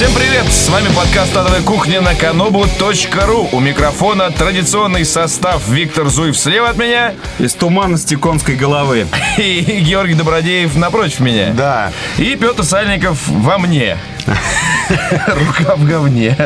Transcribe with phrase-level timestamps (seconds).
[0.00, 0.46] Всем привет!
[0.50, 3.50] С вами подкаст «Адовая кухня» на kanobu.ru.
[3.52, 9.06] У микрофона традиционный состав Виктор Зуев слева от меня Из туманности конской головы.
[9.36, 11.52] и Георгий Добродеев напротив меня.
[11.52, 11.92] Да.
[12.16, 13.98] И Петр Сальников во мне.
[15.26, 16.36] Рука в говне.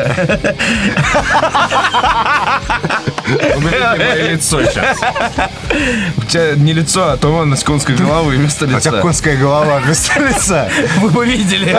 [3.57, 4.97] Мое лицо сейчас.
[6.17, 9.01] У тебя не лицо, а туманность конской головы вместо А у тебя лица.
[9.01, 10.69] конская голова вместо лица.
[10.97, 11.75] Вы бы видели.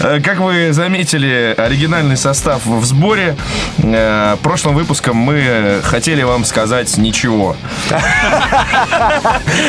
[0.00, 3.36] Э, Как вы заметили, оригинальный состав в сборе.
[3.78, 7.56] Э, Прошлым выпуском мы хотели вам сказать ничего.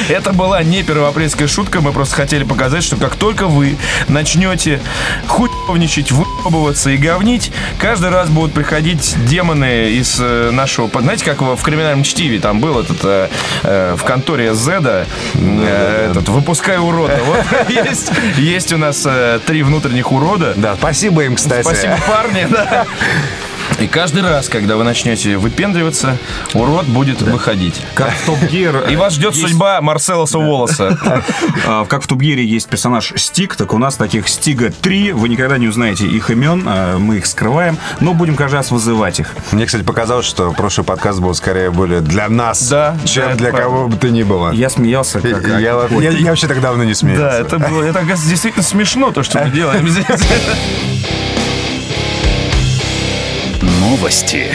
[0.10, 1.82] Это была не первоапрельская шутка.
[1.82, 4.69] Мы просто хотели показать, что как только вы начнете
[5.28, 10.90] хуйовничать, выебываться и говнить, каждый раз будут приходить демоны из э, нашего...
[11.02, 13.30] Знаете, как в криминальном чтиве там был этот э,
[13.64, 15.06] э, в конторе Зеда
[15.36, 17.20] э, этот «Выпускай урода».
[17.26, 20.54] Вот есть, есть у нас э, три внутренних урода.
[20.56, 21.64] Да, спасибо им, кстати.
[21.64, 22.48] Спасибо, парни.
[22.50, 22.86] да.
[23.80, 26.18] И каждый раз, когда вы начнете выпендриваться,
[26.54, 27.82] урод будет выходить.
[27.94, 28.90] Как в Топ Гир.
[28.90, 30.98] И вас ждет судьба Марселоса Волоса.
[31.88, 35.14] Как в Топ Гире есть персонаж Стик, так у нас таких Стига 3.
[35.14, 39.20] Вы никогда не узнаете их имен, а, мы их скрываем, но будем каждый раз вызывать
[39.20, 39.34] их.
[39.52, 43.50] Мне, кстати, показалось, что прошлый подкаст был скорее более для нас, Да, чем да, для
[43.52, 43.62] правда.
[43.70, 44.52] кого бы то ни было.
[44.52, 45.48] Я смеялся, Я, как...
[45.48, 45.60] я-
[46.02, 47.24] я- я вообще так давно не смеялся.
[47.24, 50.06] Да, это было, это действительно смешно, то, что мы делаем здесь.
[53.90, 54.52] Новости.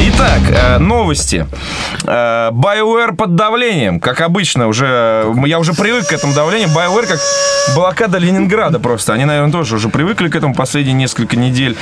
[0.00, 1.46] Итак, э, новости.
[2.06, 6.68] Э, BioWare под давлением, как обычно, уже э, я уже привык к этому давлению.
[6.70, 7.20] BioWare как
[7.74, 9.12] блокада Ленинграда просто.
[9.12, 11.76] Они, наверное, тоже уже привыкли к этому последние несколько недель.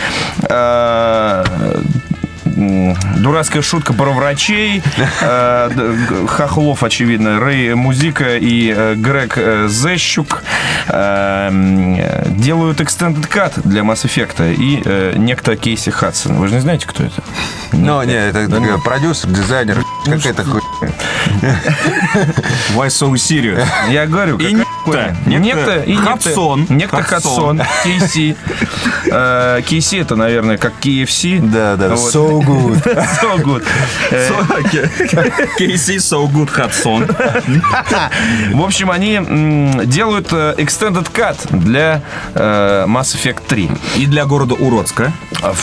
[3.17, 4.83] Дурацкая шутка про врачей,
[5.23, 5.97] э,
[6.29, 10.43] Хохлов, очевидно, Рэй Музика и э, Грег э, Зещук
[10.89, 16.35] э, м, э, делают extended cut для Mass Effect и э, некто Кейси Хадсон.
[16.37, 17.23] Вы же не знаете, кто это?
[17.73, 20.93] Ну, не, это такой продюсер, дизайнер, какая-то хуйня.
[22.75, 23.65] Why so serious?
[23.91, 26.67] Я говорю, И некто, некто, и некто- Хадсон.
[26.69, 27.61] некто Хадсон.
[29.13, 31.41] Э, KC это, наверное, как KFC.
[31.41, 32.83] Да, да, so good.
[33.21, 33.65] So good.
[34.11, 37.07] Э, Кейси So Good Hudson.
[38.55, 39.21] В общем, они
[39.87, 42.03] делают э, extended cut для
[42.35, 43.71] э, Mass Effect 3.
[43.97, 45.13] И для города Уродска.
[45.43, 45.55] А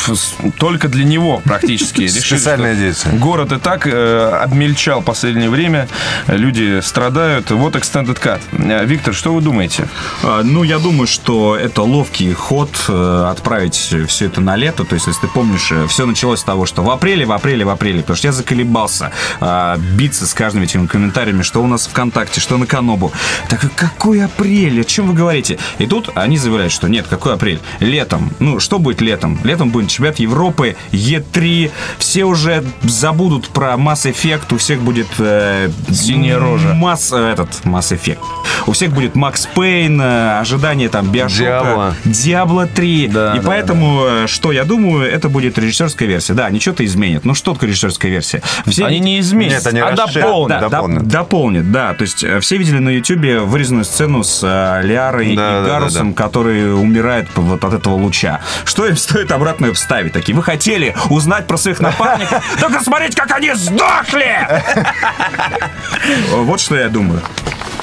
[0.60, 2.08] Только для него практически.
[2.28, 3.18] Что действие.
[3.20, 5.88] Город и так обмельчал последнее время.
[6.28, 7.52] Люди страдают.
[7.52, 8.40] Вот extended cut.
[8.86, 9.88] Виктор, что вы думаете?
[10.24, 14.84] А, Ну, я думаю, что это ловкий ход отправить все это на лето.
[14.84, 17.70] То есть, если ты помнишь, все началось с того, что в апреле, в апреле, в
[17.70, 18.02] апреле.
[18.02, 22.58] Потому что я заколебался а, биться с каждыми этими комментариями, что у нас ВКонтакте, что
[22.58, 23.12] на Канобу.
[23.50, 24.82] Так какой апрель?
[24.82, 25.58] О чем вы говорите?
[25.80, 27.60] И тут они заявляют, что нет, какой апрель?
[27.80, 28.32] Летом.
[28.40, 29.40] Ну, что будет летом?
[29.44, 31.72] Летом будет чемпионат Европы, Е3.
[31.98, 34.54] Все уже забудут про Mass Effect.
[34.54, 35.08] У всех будет...
[35.20, 36.74] э, Синяя рожа.
[36.74, 38.20] Масс, э, этот, Mass Effect.
[38.66, 41.38] У всех будет Макс Пейн, э, ожидание там Биошока.
[41.44, 41.96] Диабло.
[42.06, 43.08] Диабло 3.
[43.08, 46.34] Да, и да, поэтому, э, что я думаю, это будет режиссерская версия.
[46.34, 47.26] Да, они что-то изменят.
[47.26, 48.42] Ну, что такое режиссерская версия?
[48.68, 50.60] Все Они не изменят, Нет, они а дополнят.
[50.62, 51.04] да, дополнят.
[51.04, 51.94] доп- дополнит, да.
[51.94, 55.66] То есть э, все видели на Ютубе вырезанную сцену с э, Лиарой Да, и да,
[55.66, 58.42] Гарусом, который умирает вот от этого луча.
[58.66, 60.14] Что им стоит обратно вставить?
[60.14, 62.44] Такие, вы хотели узнать про своих напарников?
[62.60, 64.48] Только смотрите, как они сдохли!
[66.38, 67.22] Вот что я думаю.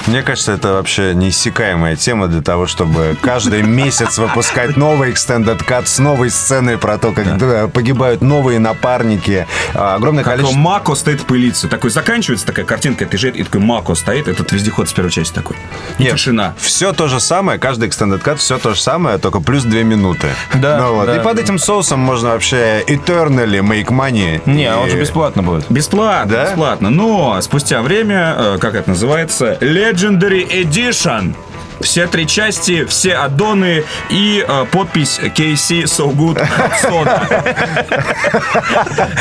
[0.07, 5.87] Мне кажется, это вообще неиссякаемая тема для того, чтобы каждый месяц выпускать новый extended cut
[5.87, 9.47] с новой сценой про то, как да, погибают новые напарники.
[9.73, 10.59] А, Огромное Как количество...
[10.59, 11.67] Мако стоит пылиться.
[11.67, 15.55] Такой заканчивается такая картинка, ты и такой Мако стоит, этот вездеход с первой части такой.
[15.97, 16.53] И Нет, тишина.
[16.57, 20.27] Все то же самое, каждый extended cut все то же самое, только плюс две минуты.
[20.53, 21.07] Да, Ну вот.
[21.07, 24.41] да, И под этим соусом можно вообще eternally make money.
[24.45, 25.65] Не, И- он же бесплатно будет.
[25.71, 26.45] Бесплатно, Да?
[26.45, 26.89] бесплатно.
[26.91, 31.44] Но спустя время, э, как это называется, Legendary Edition.
[31.81, 36.45] Все три части, все аддоны и э, подпись KC So Good
[36.83, 37.25] Soda.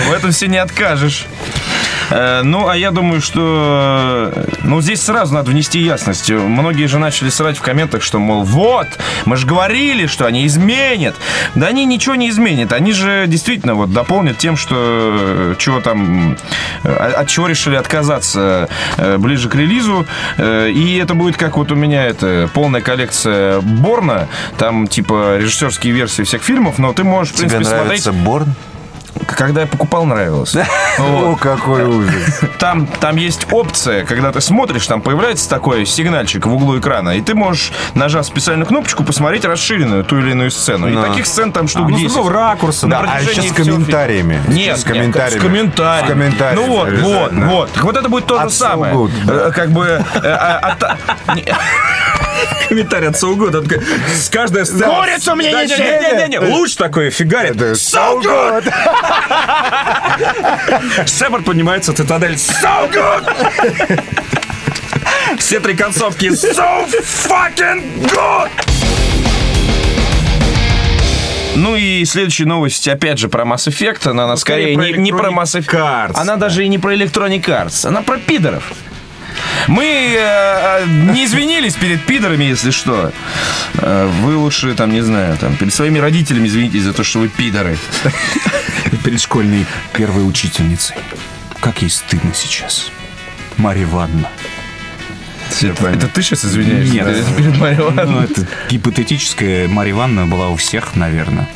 [0.09, 1.27] В этом все не откажешь.
[2.11, 4.31] Э, Ну, а я думаю, что...
[4.35, 6.31] э, Ну, здесь сразу надо внести ясность.
[6.31, 8.87] Многие же начали срать в комментах, что, мол, вот,
[9.25, 11.15] мы же говорили, что они изменят.
[11.55, 12.73] Да они ничего не изменят.
[12.73, 14.75] Они же действительно вот дополнят тем, что...
[14.79, 16.37] э, Чего там...
[16.85, 18.69] От чего решили отказаться
[19.19, 20.07] ближе к релизу.
[20.39, 24.29] И это будет как вот у меня это полная коллекция Борна.
[24.59, 28.11] Там, типа, режиссерские версии всех фильмов, но ты можешь, в Тебе принципе, смотреть...
[28.11, 28.55] Борн?
[29.37, 30.55] Когда я покупал, нравилось.
[30.99, 32.41] О, какой ужас.
[32.59, 37.21] Там, там есть опция, когда ты смотришь, там появляется такой сигнальчик в углу экрана, и
[37.21, 40.89] ты можешь, нажав специальную кнопочку, посмотреть расширенную ту или иную сцену.
[40.89, 42.29] И таких сцен там штук А, ну, 10.
[42.29, 44.41] ракурса, На А еще с комментариями.
[44.49, 45.39] Нет, с комментариями.
[45.39, 46.55] С комментариями.
[46.55, 47.73] Ну вот, вот, вот.
[47.73, 48.95] Так вот это будет то же самое.
[49.29, 50.05] Э, Как бы...
[50.15, 50.59] э,
[51.35, 51.55] не-
[52.69, 53.83] комментарий от такой,
[54.15, 54.87] С каждой сцены...
[54.87, 55.75] Курицу мне Да, неси!
[55.83, 57.57] Не-не-не, луч такой фигарит.
[57.57, 58.73] Good!
[61.07, 62.35] Шепард поднимается в цитадель.
[62.35, 64.03] So good!
[65.39, 66.27] Все три концовки.
[66.27, 68.51] So fucking good!
[71.57, 74.09] Ну и следующая новость, опять же, про Mass Effect.
[74.11, 75.75] Она, она скорее, скорее про не, не про Mass Effect.
[75.75, 76.47] Arts, Она да.
[76.49, 77.87] даже и не про Electronic Arts.
[77.87, 78.73] Она про пидоров.
[79.69, 83.13] Мы э, э, не извинились перед пидорами, если что.
[83.79, 87.29] Э, Вы лучше, там, не знаю, там, перед своими родителями извинитесь за то, что вы
[87.29, 87.77] пидоры.
[89.05, 90.97] Перед школьной первой учительницей.
[91.61, 92.91] Как ей стыдно сейчас.
[93.57, 94.29] Марья Ивановна.
[95.63, 96.93] Это, это ты сейчас извиняешься?
[96.93, 97.07] Нет.
[97.07, 98.25] Это перед Марьей Ну, Ивановной?
[98.25, 101.49] это гипотетическая Марья Ивановна была у всех, наверное.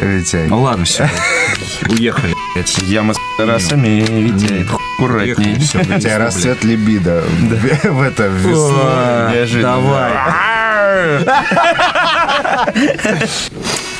[0.00, 1.10] Витя, Ну ладно, все.
[1.88, 2.34] Уехали.
[2.82, 4.68] Яма с расами витяет.
[5.60, 5.78] Все.
[5.80, 7.22] У тебя расцвет либидо
[7.84, 9.62] в- это в весну.
[9.62, 10.12] Давай.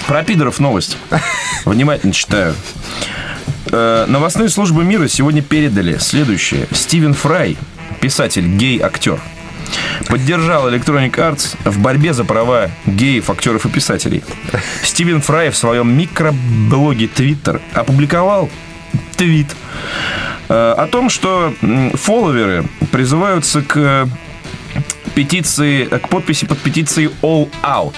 [0.06, 0.96] Про пидоров новость.
[1.64, 2.54] Внимательно читаю.
[3.70, 6.66] Э, Новостные службы мира сегодня передали следующее.
[6.72, 7.56] Стивен Фрай,
[8.00, 9.20] писатель, гей-актер,
[10.08, 14.24] поддержал Electronic Arts в борьбе за права геев, актеров и писателей.
[14.82, 18.50] Стивен Фрай в своем микроблоге Twitter опубликовал
[19.20, 19.54] твит
[20.48, 21.52] э, о том, что
[21.92, 24.06] фолловеры призываются к э,
[25.14, 27.94] петиции, к подписи под петицией All Out.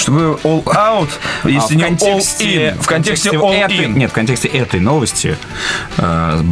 [0.00, 1.10] Что такое All Out,
[1.44, 2.82] если А не All In?
[2.82, 3.98] В контексте All этой- In.
[3.98, 5.36] Нет, в контексте этой новости
[5.98, 6.42] э,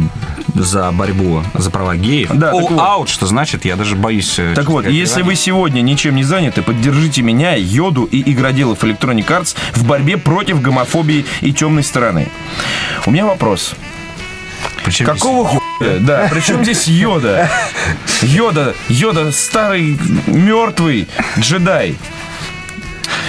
[0.55, 2.29] за борьбу за права геев.
[2.33, 2.79] Да, all так вот.
[2.79, 4.37] out, что значит, я даже боюсь.
[4.37, 8.83] э, Так вот, сказать, если вы сегодня ничем не заняты, поддержите меня, Йоду и игроделов
[8.83, 12.27] Electronic Arts в борьбе против гомофобии и темной стороны.
[13.05, 13.73] У меня вопрос.
[14.83, 15.97] Причем Какого хуя?
[15.99, 17.49] Да, причем здесь Йода?
[18.21, 19.97] Йода, Йода старый,
[20.27, 21.07] мертвый
[21.37, 21.95] джедай.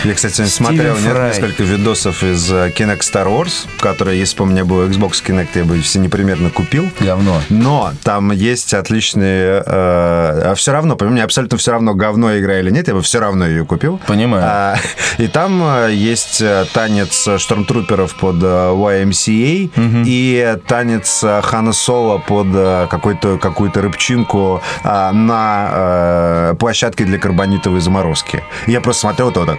[0.05, 1.29] Я, кстати, смотрел Фрай.
[1.29, 5.49] несколько видосов из э, Kinect Star Wars, которые, если бы у меня был Xbox Kinect,
[5.56, 6.88] я бы все непременно купил.
[7.00, 7.43] Говно.
[7.50, 9.62] Но там есть отличные...
[9.62, 13.02] э, а все равно, по мне абсолютно все равно, говно игра или нет, я бы
[13.02, 14.00] все равно ее купил.
[14.06, 14.43] Понимаю.
[14.47, 14.76] А,
[15.19, 19.70] и там э, есть э, танец штормтруперов под YMCA
[20.06, 22.47] и танец Хана Соло под
[22.88, 28.43] какую-то рыбчинку а, на площадке для карбонитовой заморозки.
[28.67, 29.58] Я просто смотрел вот так.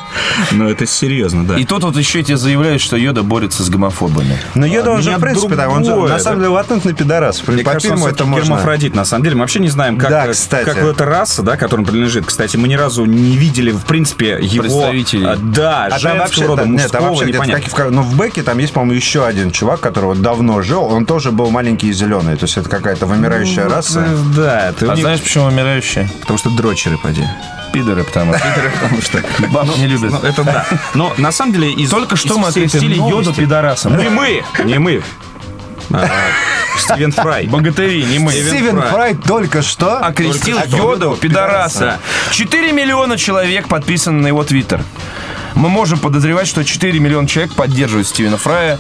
[0.53, 1.57] Ну, это серьезно, да.
[1.57, 4.39] И тут вот еще тебе заявляют, что Йода борется с гомофобами.
[4.55, 7.41] Но Йода, он же, меня в принципе, так, он же, на самом деле, латентный пидорас.
[7.41, 8.45] По фильму это можно...
[8.45, 9.37] гермафродит, на самом деле.
[9.37, 12.27] Мы вообще не знаем, как, Да, э, эта раса, да, которой он принадлежит.
[12.27, 14.63] Кстати, мы ни разу не видели, в принципе, его...
[14.63, 15.27] Представителей.
[15.27, 17.87] а, Да, А женского рода, да, нет, мужского, непонятно.
[17.87, 20.85] в ну, в Беке там есть, по-моему, еще один чувак, которого давно жил.
[20.85, 22.37] Он тоже был маленький и зеленый.
[22.37, 24.05] То есть это какая-то вымирающая раса.
[24.07, 26.09] Э, Да, А знаешь, почему умирающие?
[26.21, 27.25] Потому что дрочеры, поди.
[27.73, 28.47] Пидоры, потому что.
[28.81, 30.13] Потому что баб не любят.
[30.13, 30.67] Ну, это да.
[30.95, 33.97] Но на самом деле из Только что из мы окрестили Йоду пидорасом.
[33.97, 35.03] Не мы, не мы.
[35.91, 36.07] А,
[36.79, 37.47] Стивен Фрай.
[37.47, 38.33] Богатыри, не мы.
[38.33, 39.15] Стивен Фрай.
[39.15, 39.99] Только что...
[39.99, 41.99] окрестил Йоду пидораса.
[42.31, 44.83] 4 миллиона человек подписаны на его твиттер.
[45.55, 48.79] Мы можем подозревать, что 4 миллиона человек поддерживают Стивена Фрая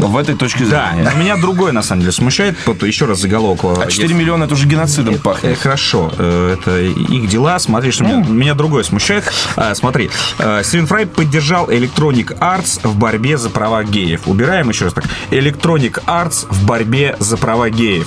[0.00, 1.10] в этой точке Да, зрения.
[1.10, 2.56] но меня другое на самом деле смущает.
[2.66, 3.78] Вот еще раз заголовок.
[3.78, 5.58] А 4 миллиона это уже геноцидом Э, пахнет.
[5.58, 7.58] Хорошо, э, это их дела.
[7.58, 9.30] Смотри, что меня, меня другое смущает.
[9.56, 14.22] А, Смотри, э, Стивен Фрай поддержал Electronic Arts в борьбе за права геев.
[14.26, 15.04] Убираем еще раз так.
[15.30, 18.06] Electronic Arts в борьбе за права геев.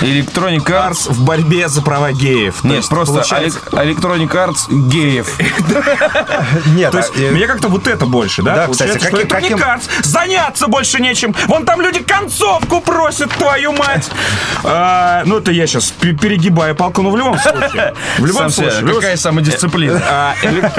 [0.00, 1.12] Electronic Arts...
[1.12, 2.64] В борьбе за права геев.
[2.64, 5.38] Нет, есть, просто получается- Elec- Electronic Arts геев.
[6.74, 6.92] Нет,
[7.28, 8.54] А, э, мне как-то вот это больше, да?
[8.54, 11.34] Да, Получается, кстати, что каким- каким- Arts заняться больше нечем.
[11.46, 14.10] Вон там люди концовку просят, твою мать.
[14.66, 17.92] А, ну, это я сейчас перегибаю палку, но в любом случае.
[18.18, 18.94] В любом Сам случае.
[18.94, 20.00] Какая самодисциплина.
[20.08, 20.72] А, эле-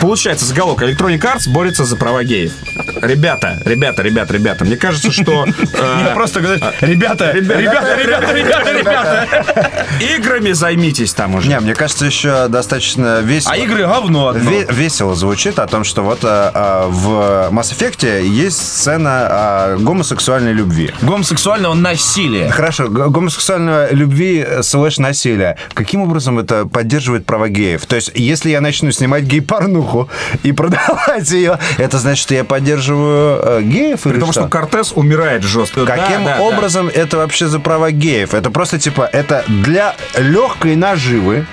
[0.00, 2.52] Получается, заголовок Electronic Arts борется за права геев.
[3.00, 8.72] Ребята, ребята, ребята, ребята, мне кажется, что э, Не просто говорить, ребята, ребята, ребята, ребята,
[8.72, 9.86] ребята.
[10.00, 11.48] играми займитесь там уже.
[11.48, 13.52] Не, мне кажется, еще достаточно весело.
[13.52, 14.50] А игры говно одно.
[14.50, 19.76] Ве- весело звучит, о том, что вот а, а, в Mass Effect есть сцена а,
[19.78, 20.90] гомосексуальной любви.
[21.02, 22.50] Гомосексуального насилия.
[22.50, 25.56] Хорошо, гомосексуального любви слэш насилия.
[25.74, 27.86] Каким образом это поддерживает права геев?
[27.86, 30.08] То есть, если я начну снимать гей-порнуху
[30.42, 34.40] и продавать ее, это значит, что я поддерживаю геев или При том, что?
[34.42, 35.84] что Кортес умирает жестко.
[35.86, 36.42] Каким Да, да, да.
[36.42, 38.34] образом это вообще за права геев?
[38.34, 41.46] Это просто типа, это для легкой наживы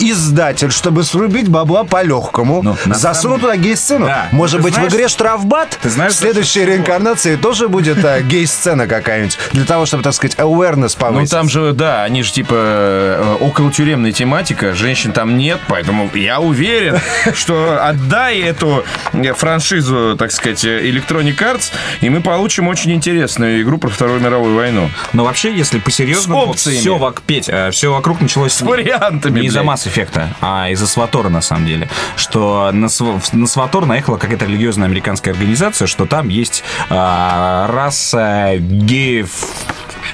[0.00, 4.06] издатель, чтобы срубить бабла по-легкому, Ну, засунул туда гей-сцену.
[4.06, 4.28] Да.
[4.32, 5.78] Может Ты быть, знаешь- в игре штрафбат?
[5.82, 9.38] Ты знаешь, в следующей реинкарнации тоже будет э, гей-сцена какая-нибудь.
[9.52, 11.30] Для того, чтобы, так сказать, awareness Ну повысить.
[11.30, 16.40] там же, да, они же типа э, около тюремная тематика, женщин там нет, поэтому я
[16.40, 16.98] уверен,
[17.34, 23.78] что отдай эту э, франшизу, так сказать, Electronic Arts, и мы получим очень интересную игру
[23.78, 24.90] про Вторую мировую войну.
[25.12, 29.52] Но вообще, если по-серьезному, все, вок- Петь, все вокруг началось С вариантами, Не блядь.
[29.78, 31.88] Mass Effect, а из-за Сватора, на самом деле.
[32.16, 32.88] Что на,
[33.32, 39.30] на Сватор наехала какая-то религиозная американская организация, что там есть а, раса геев,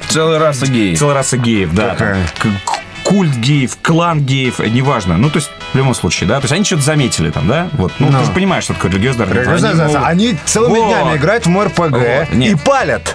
[0.09, 0.99] Целая раса геев.
[0.99, 1.95] целая раса геев, да.
[1.95, 2.47] К-
[3.05, 5.17] культ геев, клан геев, неважно.
[5.17, 6.37] Ну, то есть, в любом случае, да.
[6.41, 7.69] То есть, они что-то заметили там, да?
[7.73, 7.93] Вот.
[7.99, 8.19] Ну, Ну.
[8.21, 9.83] ты же понимаешь, что такое религиозная организация.
[9.85, 10.89] Они, могут- они целыми Вот.
[10.89, 13.15] днями играют в МРПГ Вот, и палят.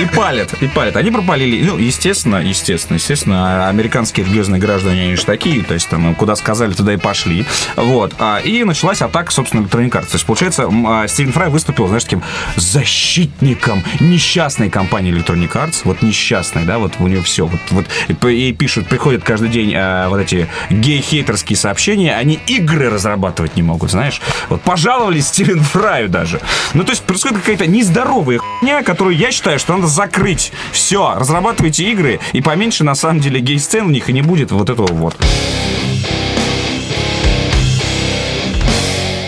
[0.00, 0.96] И палят, и палят.
[0.96, 1.62] Они пропалили.
[1.64, 6.72] Ну, естественно, естественно, естественно, американские религиозные граждане, они же такие, то есть там куда сказали,
[6.72, 7.44] туда и пошли.
[7.76, 8.14] Вот.
[8.18, 10.06] А, И началась атака, собственно, Electronic Arts.
[10.06, 12.22] То есть, получается, а, Стивен Фрай выступил, знаешь, таким
[12.56, 15.80] защитником несчастной компании Electronic Arts.
[15.84, 17.46] Вот несчастной, да, вот у нее все.
[17.46, 17.86] Вот, вот,
[18.28, 23.90] и пишут, приходят каждый день а, вот эти гей-хейтерские сообщения, они игры разрабатывать не могут,
[23.90, 24.20] знаешь.
[24.48, 26.40] Вот пожаловались Стивен Фраю даже.
[26.74, 30.52] Ну, то есть происходит какая-то нездоровая хуйня, которую я считаю, что надо закрыть.
[30.72, 34.70] Все, разрабатывайте игры, и поменьше, на самом деле, гей-сцен в них и не будет вот
[34.70, 35.16] этого вот.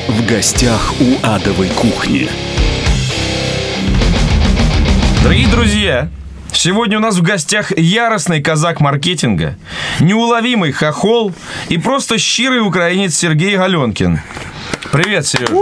[0.08, 2.28] В гостях у адовой кухни.
[5.22, 6.08] Дорогие друзья,
[6.64, 9.54] сегодня у нас в гостях яростный казак маркетинга,
[10.00, 11.34] неуловимый хохол
[11.68, 14.20] и просто щирый украинец Сергей Галенкин.
[14.90, 15.52] Привет, Сережа.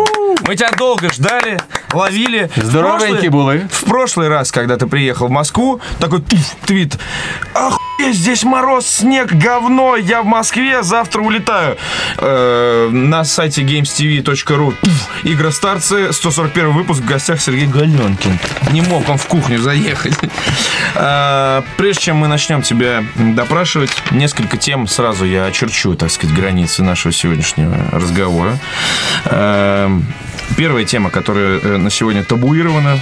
[0.47, 1.59] Мы тебя долго ждали,
[1.93, 2.49] ловили.
[2.55, 3.67] Здоровенький были.
[3.73, 6.23] В прошлый раз, когда ты приехал в Москву, такой
[6.67, 6.97] твит.
[7.53, 11.77] Охуеть, здесь мороз, снег, говно, я в Москве, завтра улетаю.
[12.19, 14.75] Э, на сайте gamestv.ru
[15.23, 18.39] Игростарцы, 141 выпуск, в гостях Сергей Галенкин.
[18.73, 20.15] Не мог он в кухню заехать.
[20.97, 26.83] Э, Прежде чем мы начнем тебя допрашивать, несколько тем сразу я очерчу, так сказать, границы
[26.83, 28.59] нашего сегодняшнего разговора.
[29.27, 29.89] Э,
[30.57, 32.99] Первая тема, которая э, на сегодня табуирована,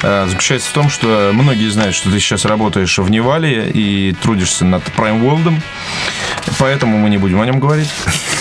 [0.00, 4.82] заключается в том, что многие знают, что ты сейчас работаешь в Невале и трудишься над
[4.96, 5.52] Prime World,
[6.58, 7.90] поэтому мы не будем о нем говорить.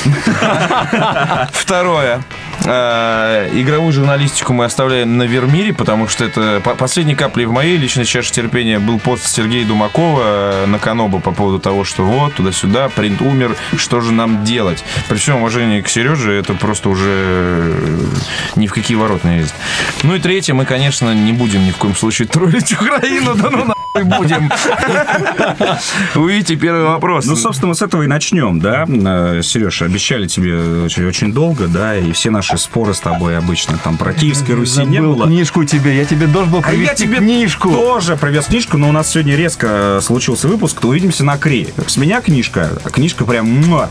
[1.52, 2.22] Второе.
[2.66, 7.78] Э, Игровую журналистику мы оставляем на Вермире, потому что это по- последней каплей в моей
[7.78, 12.36] личной чаше терпения был пост Сергея Думакова э, на Канобу по поводу того, что вот,
[12.36, 14.84] туда-сюда, принт умер, что же нам делать?
[15.08, 18.06] При всем уважении к Сереже, это просто уже э,
[18.56, 19.54] ни в какие ворота не лезет.
[20.04, 23.66] Ну и третье, мы, конечно, не будем ни в коем случае троллить Украину, да ну
[23.66, 24.52] нахуй будем.
[26.16, 27.26] Увидите первый вопрос.
[27.26, 28.86] Ну, собственно, с этого и начнем, да,
[29.42, 33.98] Сереж, обещали тебе очень, очень долго, да, и все наши споры с тобой обычно там
[33.98, 35.26] про Киевской Руси не было.
[35.26, 35.96] книжку тебе.
[35.98, 37.70] Я тебе должен был А я привезти тебе книжку.
[37.72, 41.68] тоже привез книжку, но у нас сегодня резко случился выпуск, то увидимся на Кри.
[41.86, 43.50] С меня книжка, книжка прям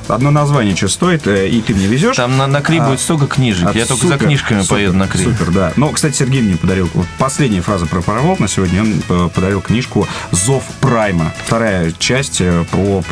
[0.08, 2.16] одно название что стоит, э, и ты мне везешь.
[2.16, 3.74] Там на, на Кри А, будет столько книжек.
[3.74, 5.24] Я А, только за книжками супер, поеду на Кри.
[5.24, 5.72] Супер, да.
[5.76, 7.06] Но, кстати, Сергей мне подарил вот
[7.48, 8.82] последняя фраза про Пароволк на сегодня.
[8.82, 11.32] Он э, подарил книжку «Зов Прайма».
[11.46, 13.02] Вторая часть э, про,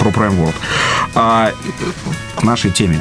[0.00, 0.54] про Prime World.
[1.14, 1.52] А, э,
[2.34, 3.00] к нашей теме.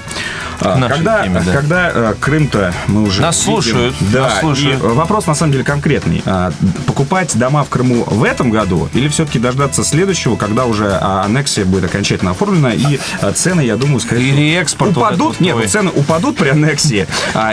[0.60, 1.52] К нашей когда теме, да.
[1.52, 4.84] когда Крым-то мы уже Нас видим- слушают, Да, нас слушают.
[4.84, 6.22] и вопрос на самом деле конкретный.
[6.28, 6.52] А,
[6.86, 11.66] покупать дома в Крыму в этом году или все-таки дождаться следующего, когда уже а, аннексия
[11.66, 15.68] будет окончательно оформлена и а, цены, я думаю, скорее И реэкспорт вот упадут, нет, твой.
[15.68, 17.08] цены упадут при аннексии,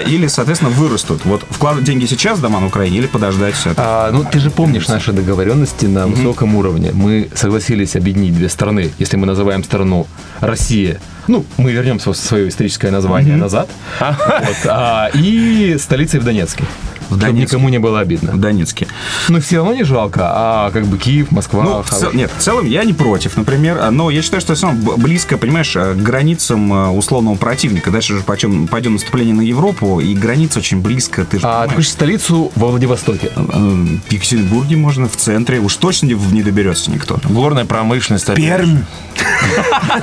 [0.07, 1.23] или, соответственно, вырастут.
[1.25, 3.83] Вот вкладывать деньги сейчас в дома на Украине или подождать все это?
[3.85, 6.91] А, ну, ты же помнишь наши договоренности на высоком уровне.
[6.93, 8.91] Мы согласились объединить две страны.
[8.99, 10.07] Если мы называем страну
[10.41, 13.69] Россия, ну, мы вернем сво- свое историческое название назад.
[14.01, 16.65] Вот, а, и столицей в Донецке.
[17.11, 17.57] Чтобы Донецке.
[17.57, 18.33] никому не было обидно.
[18.33, 18.87] в Донецке.
[19.29, 21.65] Но все равно не жалко, а как бы Киев, Москва.
[21.65, 24.55] Ну, в цел- нет, в целом я не против, например, а, но я считаю, что
[24.55, 27.91] все равно близко, понимаешь, э, к границам э, условного противника.
[27.91, 31.75] Дальше же пойдем, пойдем наступление на Европу, и граница очень близко, ты же А ты
[31.75, 33.31] хочешь столицу во Владивостоке?
[33.35, 33.41] Э,
[34.09, 37.19] В Екатеринбурге можно, в центре, уж точно не, не доберется никто.
[37.29, 38.33] Горная промышленность.
[38.35, 38.79] Пермь.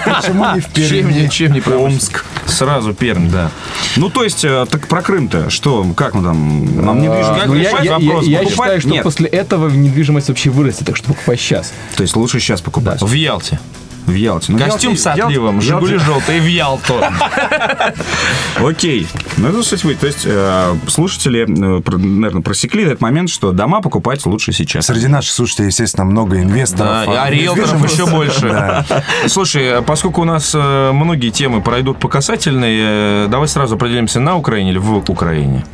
[0.06, 1.62] Почему не в Чем не, чем не?
[1.62, 2.24] Омск.
[2.46, 3.52] Сразу Пермь, да.
[3.98, 7.56] Ну, то есть, э, так про Крым-то, что, как мы там, нам недвижимость как Ну,
[7.56, 8.26] я, я- вопрос?
[8.26, 9.04] я- я считаю, что Нет.
[9.04, 11.74] после этого недвижимость вообще вырастет, так что покупай сейчас.
[11.96, 13.02] То есть лучше сейчас покупать.
[13.02, 13.60] В Ялте.
[14.06, 14.54] В Ялте.
[14.54, 16.94] Ну, Костюм Ялте- с отливом, Ялте- Жигули Ялте- желтые в Ялту.
[18.64, 19.08] Окей.
[19.38, 19.94] Ну, это, кстати.
[19.96, 24.86] То есть, э, слушатели, наверное, просекли этот момент, что дома покупать лучше сейчас.
[24.88, 27.06] Среди наших слушателей, естественно, много инвесторов.
[27.06, 28.50] Да, а риэлторов еще больше.
[28.50, 28.86] Да.
[29.28, 34.38] Слушай, поскольку у нас э, многие темы пройдут по касательной, э, давай сразу определимся на
[34.38, 35.66] Украине или в Украине.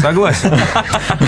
[0.00, 0.52] Согласен.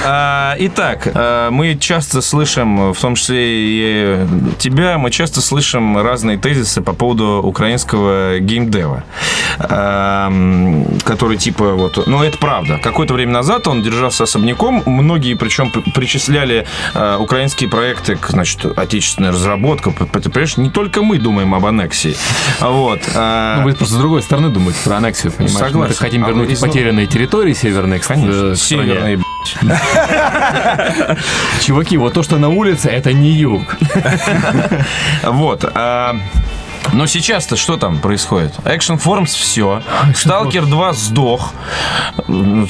[0.05, 4.27] А, Итак, а, мы часто слышим, в том числе и
[4.59, 9.05] тебя, мы часто слышим разные тезисы по поводу украинского геймдева,
[9.59, 10.33] а,
[11.05, 12.79] который типа вот, ну это правда.
[12.83, 16.67] Какое-то время назад он держался особняком, многие причем причисляли
[17.19, 19.91] украинские проекты к, значит, отечественной разработке.
[19.91, 22.17] Ты понимаешь, не только мы думаем об аннексии.
[22.61, 23.01] Вот.
[23.15, 25.55] Ну, вы просто с другой стороны думаете про аннексию, понимаешь?
[25.55, 25.95] Мы Согласен.
[25.95, 28.57] так хотим вернуть потерянные территории северные, к Конечно,
[31.61, 33.77] Чуваки, вот то, что на улице, это не юг.
[35.23, 35.65] Вот.
[36.93, 38.55] Но сейчас-то что там происходит?
[38.65, 39.83] Action Forms все.
[40.15, 41.53] Сталкер 2 сдох.
[42.29, 42.67] Ну,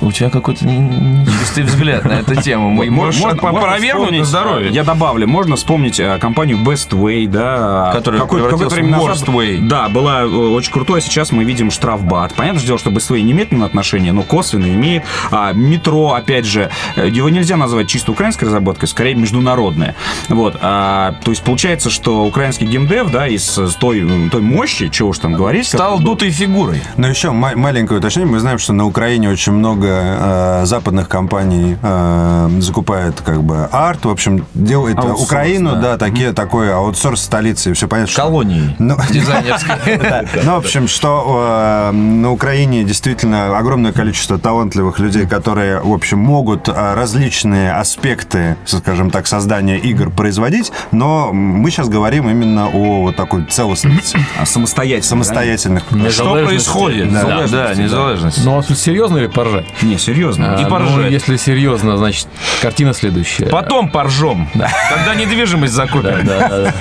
[0.00, 2.70] у тебя какой-то нечистый взгляд на эту тему.
[2.70, 4.70] Мы можно опровергнуть здоровье.
[4.70, 9.60] Я добавлю, можно вспомнить э, компанию Best Way, да, Которая какое-то время назад, Way.
[9.60, 12.34] Да, была э, очень крутой, а сейчас мы видим штрафбат.
[12.34, 15.04] Понятное же дело, что Best Way не имеет к нему отношения, но косвенно имеет.
[15.30, 19.94] А, метро, опять же, э, его нельзя назвать чисто украинской разработкой, скорее международная.
[20.28, 25.10] Вот, а, то есть получается, что украинский геймдев, да, из с той, той мощи, чего
[25.10, 26.82] уж там говорить, Стал дутой фигурой.
[26.96, 28.30] Но еще ма- маленькое уточнение.
[28.32, 34.04] Мы знаем, что на Украине очень много э, западных компаний э, закупает как бы арт.
[34.04, 35.80] В общем, делает Аутсорс, Украину, да.
[35.80, 37.70] да, такие, такой аутсорс столицы.
[37.70, 38.22] И все понятно, что...
[38.22, 39.76] Колонии Ну, дизайнерской.
[40.06, 40.24] Да.
[40.44, 46.18] Ну, в общем, что э, на Украине действительно огромное количество талантливых людей, которые, в общем,
[46.18, 53.02] могут э, различные аспекты, скажем так, создания игр производить, но мы сейчас говорим именно о
[53.02, 55.02] вот такой целостности, а, самостоятельно.
[55.08, 55.84] самостоятельных.
[55.84, 56.44] Что Незалежности.
[56.46, 57.12] происходит?
[57.12, 57.24] Да.
[57.24, 58.44] Да, да, незалежность.
[58.44, 59.66] Ну, а тут серьезно или поржать?
[59.80, 59.86] да?
[59.86, 60.54] Не, серьезно.
[60.56, 61.10] А, И ну, поржать.
[61.12, 62.28] если серьезно, значит,
[62.62, 63.46] картина следующая.
[63.46, 64.48] Потом поржем.
[64.52, 66.24] Когда недвижимость закупим.
[66.24, 66.74] Да, да, да.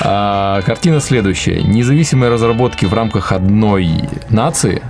[0.00, 1.62] А, картина следующая.
[1.62, 4.82] Независимой разработки в рамках одной нации,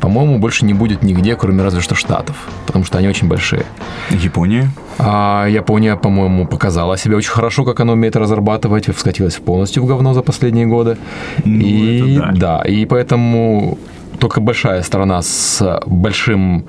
[0.00, 2.36] по-моему, больше не будет нигде, кроме разве что Штатов,
[2.66, 3.64] потому что они очень большие.
[4.10, 4.70] Япония.
[4.98, 10.14] А Япония, по-моему, показала себя очень хорошо, как она умеет разрабатывать, вскатилась полностью в говно
[10.14, 10.96] за последние годы.
[11.44, 12.62] и это да.
[12.62, 13.78] и поэтому
[14.18, 16.64] только большая страна с большим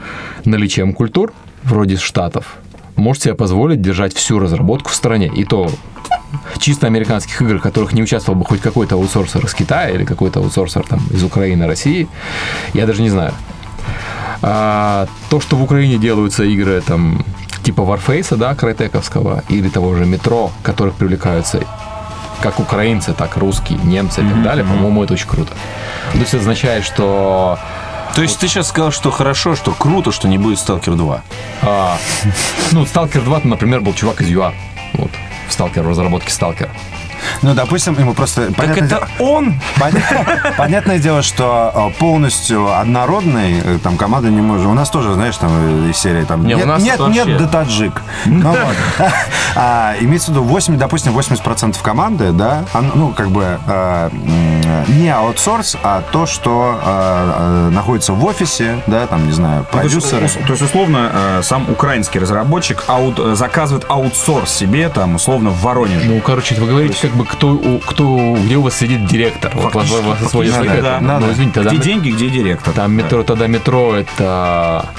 [0.46, 1.34] наличием культур,
[1.64, 2.58] вроде Штатов,
[2.96, 5.32] может себе позволить держать всю разработку в стране.
[5.36, 5.70] И то
[6.60, 10.40] чисто американских игр, в которых не участвовал бы хоть какой-то аутсорсер из Китая или какой-то
[10.40, 12.08] аутсорсер там из Украины, России,
[12.74, 13.34] я даже не знаю.
[14.42, 17.24] А, то, что в Украине делаются игры там
[17.66, 21.60] типа Warface, да, крайтековского, или того же Метро, которых привлекаются
[22.42, 25.52] как украинцы, так русские, немцы и так далее, по-моему, это очень круто.
[26.12, 27.58] То есть это означает, что
[28.16, 31.24] То есть ты сейчас сказал, что хорошо, что круто, что не будет Сталкер 2.
[31.64, 31.98] а,
[32.72, 34.54] ну, Stalker 2, например, был чувак из ЮА.
[34.94, 35.12] Вот,
[35.50, 36.70] в Сталкер, в разработке Сталкер.
[37.42, 38.48] Ну, допустим, ему просто...
[38.48, 39.54] Так понятное это дело- он?
[39.80, 44.72] Понятно- Понятное дело, что э, полностью однородной э, там команды не можем.
[44.72, 45.52] У нас тоже, знаешь, там
[45.88, 48.02] э, из серии там Не, у нет, нас нет, нет, да таджик.
[48.26, 48.76] Ну, вот.
[49.58, 54.10] А, Имеется в виду 8, допустим, 80% команды, да, он, ну, как бы э,
[54.90, 59.84] не аутсорс, а то, что э, находится в офисе, да, там, не знаю, Ну, то
[59.86, 60.28] есть, продюсеры.
[60.46, 66.06] То есть, условно, э, сам украинский разработчик аут- заказывает аутсорс себе, там, условно, в Воронеже.
[66.06, 69.52] Ну, короче, вы говорите, как бы, кто, у- кто, где у вас сидит директор.
[69.56, 69.88] Вот вас,
[70.30, 71.08] сводит фактически, да, этому.
[71.08, 71.34] да, Ну, да.
[71.34, 72.74] извините, тогда, Где деньги, где директор?
[72.74, 74.90] там метро, тогда метро это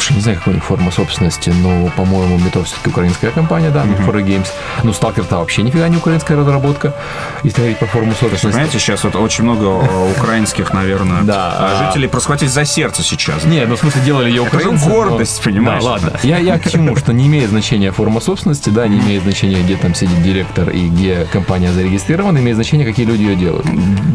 [0.00, 3.84] Слушай, не знаю, какая у них форма собственности, но, по-моему, Метро все-таки украинская компания, да,
[3.84, 4.46] Foray Games.
[4.82, 6.94] Ну, Сталкер-то вообще нифига не украинская разработка,
[7.42, 8.46] если говорить по форму собственности.
[8.46, 12.64] Понимаете, сейчас вот очень много э, украинских, наверное, Да, а, а- жителей просто схватить за
[12.64, 13.44] сердце сейчас.
[13.44, 14.88] Нет, ну в смысле делали ее Это украинцы.
[14.88, 15.82] но- гордость, понимаешь?
[15.84, 16.12] Да, ладно.
[16.22, 19.76] Я, я к чему, что не имеет значения форма собственности, да, не имеет значения, где
[19.76, 23.66] там сидит директор и где компания зарегистрирована, имеет значение, какие люди ее делают.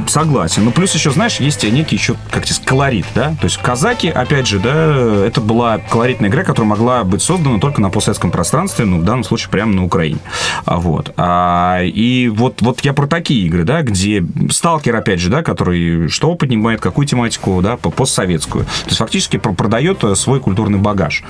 [0.08, 0.66] Согласен.
[0.66, 3.36] Ну, плюс еще, знаешь, есть некий еще, как тебе колорит, да?
[3.40, 7.82] То есть казаки, опять же, да, это была колоритная игра, которая могла быть создана только
[7.82, 10.20] на постсоветском пространстве, ну, в данном случае прямо на Украине.
[10.66, 11.14] А, вот.
[11.18, 16.08] А, и вот, вот я про такие игры, да, где сталкер, опять же, да, который
[16.10, 18.66] что поднимает, какую тематику, да, по- постсоветскую.
[18.66, 21.24] То есть фактически про- продает э, свой культурный багаж.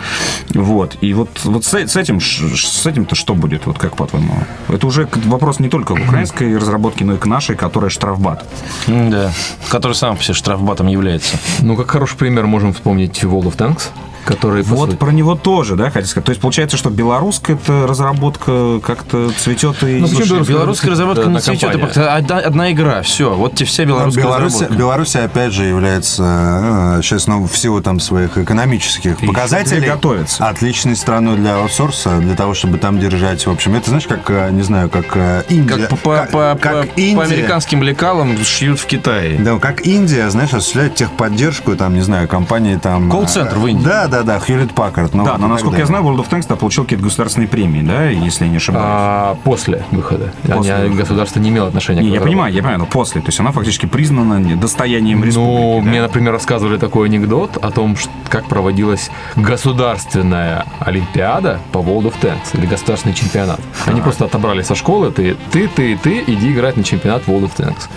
[0.53, 0.97] Вот.
[1.01, 4.33] И вот, вот с, с этим, с этим-то что будет, вот как по-твоему?
[4.69, 8.45] Это уже вопрос не только к украинской разработке, но и к нашей, которая штрафбат.
[8.87, 9.31] Да.
[9.69, 11.37] Который сам все штрафбатом является.
[11.59, 13.89] Ну, как хороший пример можем вспомнить World of Tanks,
[14.25, 16.25] который, по Вот сути- про него тоже, да, хотите сказать.
[16.25, 19.97] То есть получается, что белорусская эта разработка как-то цветет и...
[19.99, 23.55] Ну, почему Слушай, белорусская разработка одна не цветет, это просто одна, одна игра, все, вот
[23.55, 24.77] тебе вся белорусская Беларусь, разработка.
[24.79, 30.47] Беларусь, опять же, является э, сейчас, ну, в силу там своих экономических показателей готовится.
[30.47, 34.49] отличной страной для аутсорса, для того, чтобы там держать, в общем, это, знаешь, как, э,
[34.51, 35.87] не знаю, как э, Индия.
[35.87, 37.21] Как по, по, как- по- как по- по Индия.
[37.21, 39.37] американским лекалам шьют в Китае.
[39.39, 43.09] Да, как Индия, знаешь, осуществляет техподдержку, там, не знаю, компании там...
[43.09, 43.83] Колл-центр в Индии.
[43.85, 45.13] Да, да, да, Хьюлит Паккард.
[45.13, 48.45] ну, Да, но насколько я знаю, World of Tanks получил какие-то государственные премии, да, если
[48.45, 48.85] я не ошибаюсь.
[48.87, 50.31] А, после выхода.
[50.43, 51.01] После Они- выхода.
[51.03, 53.21] Государство не имело отношения Не, к я понимаю, я понимаю, но после.
[53.21, 55.83] То есть она фактически признана достоянием Ну, республики.
[55.85, 55.89] да?
[55.89, 57.95] мне, например, рассказывали такой анекдот о том,
[58.29, 63.59] как проводилась государственная олимпиада по World of Tanks или государственный чемпионат.
[63.85, 67.55] Они просто отобрали со школы, ты, ты, ты, ты, иди играть на чемпионат World of
[67.57, 67.89] Tanks.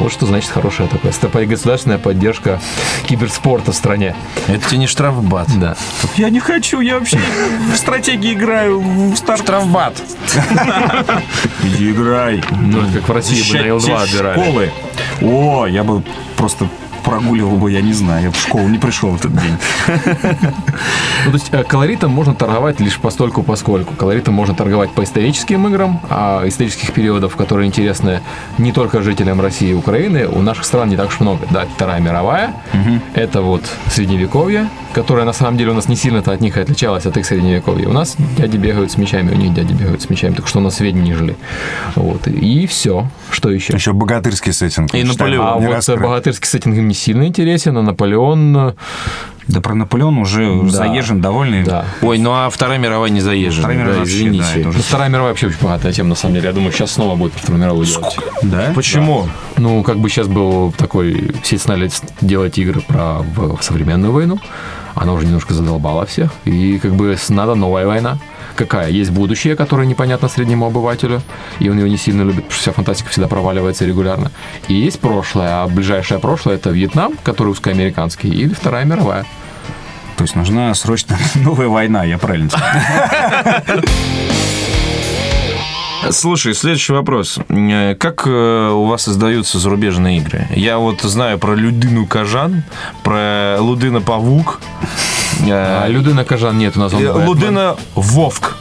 [0.00, 2.60] Вот что значит хорошая такая стопа- государственная поддержка
[3.06, 4.16] киберспорта в стране.
[4.48, 5.48] Это тебе не штрафбат.
[5.58, 5.76] Да.
[6.16, 7.18] Я не хочу, я вообще
[7.72, 9.42] в стратегии играю, в старт.
[9.42, 9.94] Штрафбат.
[11.62, 12.42] Иди играй.
[12.50, 14.40] Ну, как в России бы на L2 Защищать отбирали.
[14.40, 14.70] школы.
[15.22, 16.02] О, я бы
[16.36, 16.66] просто
[17.00, 19.56] прогуливал бы, я не знаю, я бы в школу не пришел в этот день.
[21.26, 23.94] Ну, то есть э, колоритом можно торговать лишь постольку поскольку.
[23.94, 28.20] Колоритом можно торговать по историческим играм, а исторических периодов, которые интересны
[28.58, 31.46] не только жителям России и Украины, у наших стран не так уж много.
[31.50, 32.54] Да, Вторая мировая,
[33.14, 37.06] это вот Средневековье, которое на самом деле у нас не сильно-то от них и отличалось,
[37.06, 37.88] от их Средневековья.
[37.88, 40.62] У нас дяди бегают с мечами, у них дяди бегают с мечами, так что у
[40.62, 41.36] нас сведения не жили.
[41.96, 42.26] Вот.
[42.26, 43.06] И все.
[43.30, 43.74] Что еще?
[43.74, 44.94] Еще богатырский сеттинг.
[44.94, 45.46] И Наполеон.
[45.46, 46.00] А вот раскрыт.
[46.00, 48.56] богатырский сеттинг не сильно интересен, а Наполеон...
[48.56, 48.72] э,
[49.46, 51.62] Да про Наполеон уже заезжен, довольный.
[51.64, 51.84] Да.
[52.02, 53.60] Ой, ну а Вторая мировая не заезжена.
[53.68, 54.44] Вторая мировая Да, вообще, извините.
[54.62, 56.48] да, уже Ну, Вторая мировая вообще очень богатая тема, на самом деле.
[56.48, 58.16] Я думаю, сейчас снова будет про Вторую мировую делать.
[58.42, 58.72] Да?
[58.74, 59.28] Почему?
[59.56, 61.32] Ну, как бы сейчас был такой...
[61.42, 61.88] Все стали
[62.20, 64.38] делать игры про в современную войну.
[64.94, 66.30] Она уже немножко задолбала всех.
[66.44, 68.18] И как бы надо новая война.
[68.56, 68.90] Какая?
[68.90, 71.22] Есть будущее, которое непонятно среднему обывателю,
[71.60, 74.30] и он его не сильно любит, потому что вся фантастика всегда проваливается регулярно.
[74.68, 79.24] И есть прошлое, а ближайшее прошлое это Вьетнам, который узкоамериканский, или Вторая мировая.
[80.16, 82.68] То есть нужна срочно новая война, я правильно сказал?
[86.10, 87.38] Слушай, следующий вопрос.
[87.48, 90.46] Э, Как э, у вас создаются зарубежные игры?
[90.54, 92.64] Я вот знаю про Людину Кажан,
[93.04, 94.60] про Лудына Павук,
[95.46, 97.26] э, А Людина Кажан нет, у нас э.
[97.26, 98.56] Лудына Вовк.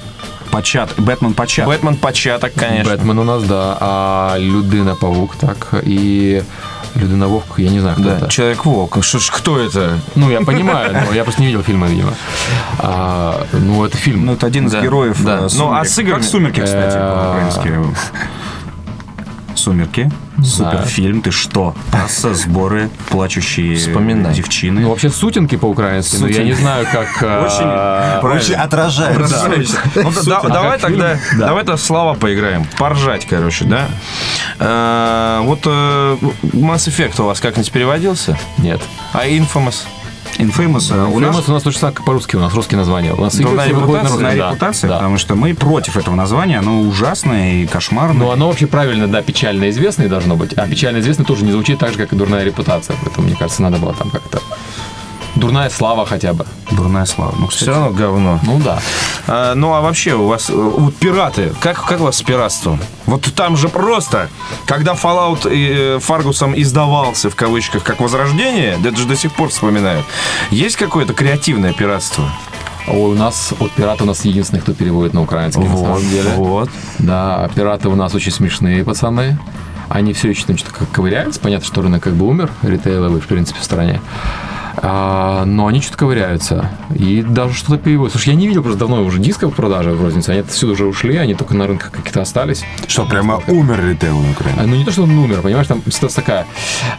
[0.51, 1.67] Почат, Бэтмен Почат.
[1.67, 2.91] Бэтмен Початок, конечно.
[2.91, 6.43] Бэтмен у нас, да, а Людина Павук, так, и
[6.99, 8.27] Людина Вовк, я не знаю, кто Да, это.
[8.29, 8.97] Человек-волк.
[9.03, 9.99] Что ж, кто это?
[10.15, 12.13] Ну, я понимаю, но я просто не видел фильма, видимо.
[12.79, 14.25] А, ну, это фильм.
[14.25, 15.39] Ну, это один из Да, героев да.
[15.41, 16.19] э, Ну, а с играми?
[16.21, 17.95] Как «Сумерки», кстати, Э, по-украински.
[19.55, 20.09] «Сумерки».
[20.41, 21.75] Суперфильм, ты что?
[21.91, 24.33] Касса, сборы, плачущие Вспоминай.
[24.33, 24.81] девчины.
[24.81, 27.07] Ну, вообще сутинки по-украински, но я не знаю, как...
[27.21, 29.19] а, Очень отражает.
[29.19, 29.27] Ну,
[30.25, 31.47] да, да, давай тогда, Да.
[31.47, 32.65] давай тогда слова поиграем.
[32.77, 33.89] Поржать, короче, да?
[34.59, 36.17] Э, Вот э,
[36.53, 38.37] Mass Effect у вас как-нибудь переводился?
[38.57, 38.81] Нет.
[39.13, 39.85] А Infamous?
[40.37, 43.13] Infamous, э, у У нас у нас точно так, как по-русски, у нас русские названия.
[43.13, 44.95] У нас игры дурная выходят на репутация, русском, дурная да, репутация, да.
[44.95, 48.25] потому что мы против этого названия, оно ужасное и кошмарное.
[48.25, 50.53] Ну, оно вообще правильно, да, печально известное должно быть.
[50.53, 52.95] А печально известное тоже не звучит так же, как и дурная репутация.
[53.03, 54.39] Поэтому, мне кажется, надо было там как-то...
[55.39, 56.45] Дурная слава хотя бы.
[56.71, 57.33] Дурная слава.
[57.39, 58.39] Ну, кстати, Все равно говно.
[58.43, 58.79] Ну да.
[59.27, 62.79] А, ну а вообще у вас э, вот пираты, как, как у вас с пиратством?
[63.05, 64.29] Вот там же просто,
[64.65, 69.49] когда Fallout э, Фаргусом издавался в кавычках как возрождение, да это же до сих пор
[69.49, 70.05] вспоминают.
[70.51, 72.25] Есть какое-то креативное пиратство?
[72.87, 76.31] Ой, у нас, вот пираты у нас единственный, кто переводит на украинский, на самом деле.
[76.35, 76.69] вот.
[76.97, 79.39] Да, пираты у нас очень смешные пацаны.
[79.89, 81.39] Они все еще там что-то как ковыряются.
[81.39, 84.01] Понятно, что рынок как бы умер, ритейловый, в принципе, в стране.
[84.77, 86.69] А, но они что-то ковыряются.
[86.95, 88.13] И даже что-то переводят.
[88.13, 90.29] Слушай, я не видел просто давно уже дисков в продаже в рознице.
[90.31, 92.63] Они отсюда уже ушли, они только на рынках какие-то остались.
[92.87, 94.57] Что, прямо умер ритейл на Украине?
[94.59, 96.45] А, Ну, не то, что он умер, понимаешь, там ситуация такая.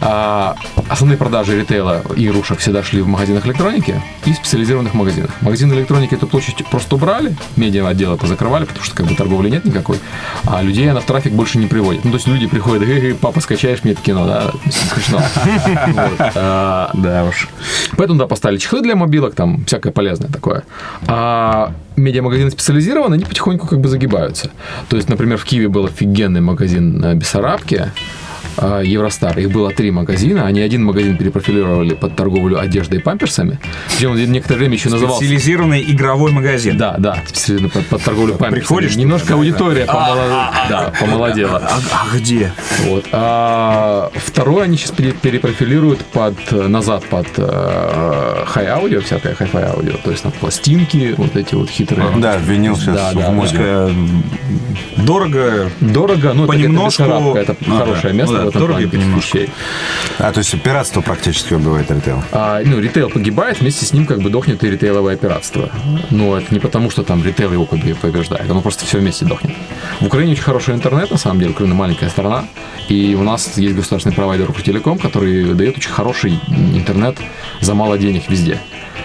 [0.01, 0.55] А,
[0.89, 5.31] основные продажи ритейла и игрушек всегда шли в магазинах электроники и специализированных магазинах.
[5.41, 9.49] Магазины электроники эту площадь просто убрали, медиа отдел это закрывали, потому что как бы торговли
[9.49, 9.99] нет никакой,
[10.45, 12.05] а людей она в трафик больше не приводит.
[12.05, 14.51] Ну, то есть люди приходят, «Эй, папа, скачаешь мне это кино, да?
[14.69, 15.21] Смешно.
[16.35, 17.47] А, Да уж.
[17.97, 20.63] Поэтому, да, поставили чехлы для мобилок, там всякое полезное такое.
[21.07, 24.51] А медиамагазины специализированные, они потихоньку как бы загибаются.
[24.89, 27.15] То есть, например, в Киеве был офигенный магазин а,
[28.57, 29.37] Евростар.
[29.39, 30.45] Их было три магазина.
[30.45, 33.59] Они один магазин перепрофилировали под торговлю одеждой и памперсами.
[33.89, 35.17] Причем он некоторое время еще назывался...
[35.19, 36.77] Специализированный игровой магазин.
[36.77, 38.59] Да, да, специализированный под, под торговлю памперсами.
[38.59, 41.57] Приходишь, Немножко аудитория помоло- да, помолодела.
[41.63, 42.51] А, а где?
[42.87, 43.05] Вот.
[43.11, 49.93] А второй они сейчас пере- перепрофилируют под, назад под э, хай-аудио, всякое хай-фай аудио.
[50.03, 52.09] То есть там пластинки, вот эти вот хитрые.
[52.17, 53.55] Да, винил сейчас Да, в да, моде.
[53.59, 53.89] Э,
[54.97, 55.69] Дорого.
[55.79, 57.03] Дорого, но Понемножку.
[57.03, 59.49] это, это, это Ну да, хорошее место ну да, в этом дорого вещей.
[60.19, 62.23] А, то есть пиратство практически убивает ритейл.
[62.31, 65.69] А, ну, ритейл погибает, вместе с ним как бы дохнет и ритейловое пиратство.
[66.09, 69.53] Но это не потому, что там ритейл его побе- побеждает, оно просто все вместе дохнет.
[69.99, 72.45] В Украине очень хороший интернет, на самом деле, Украина маленькая страна,
[72.89, 77.17] и у нас есть государственный провайдер Укртелеком, который дает очень хороший интернет
[77.61, 78.59] за мало денег везде.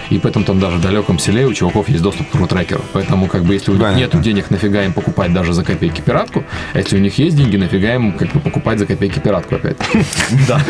[0.09, 2.81] И поэтому там даже в далеком селе у чуваков есть доступ к рутрекеру.
[2.93, 6.43] Поэтому, как бы, если у них нет денег, нафига им покупать даже за копейки пиратку,
[6.73, 9.77] а если у них есть деньги, нафига им как бы покупать за копейки пиратку опять.
[10.47, 10.61] Да.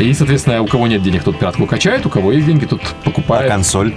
[0.00, 3.04] И, соответственно, у кого нет денег, тот пиратку качает, у кого есть деньги, тот А
[3.04, 3.50] покупает.
[3.50, 3.92] консоль?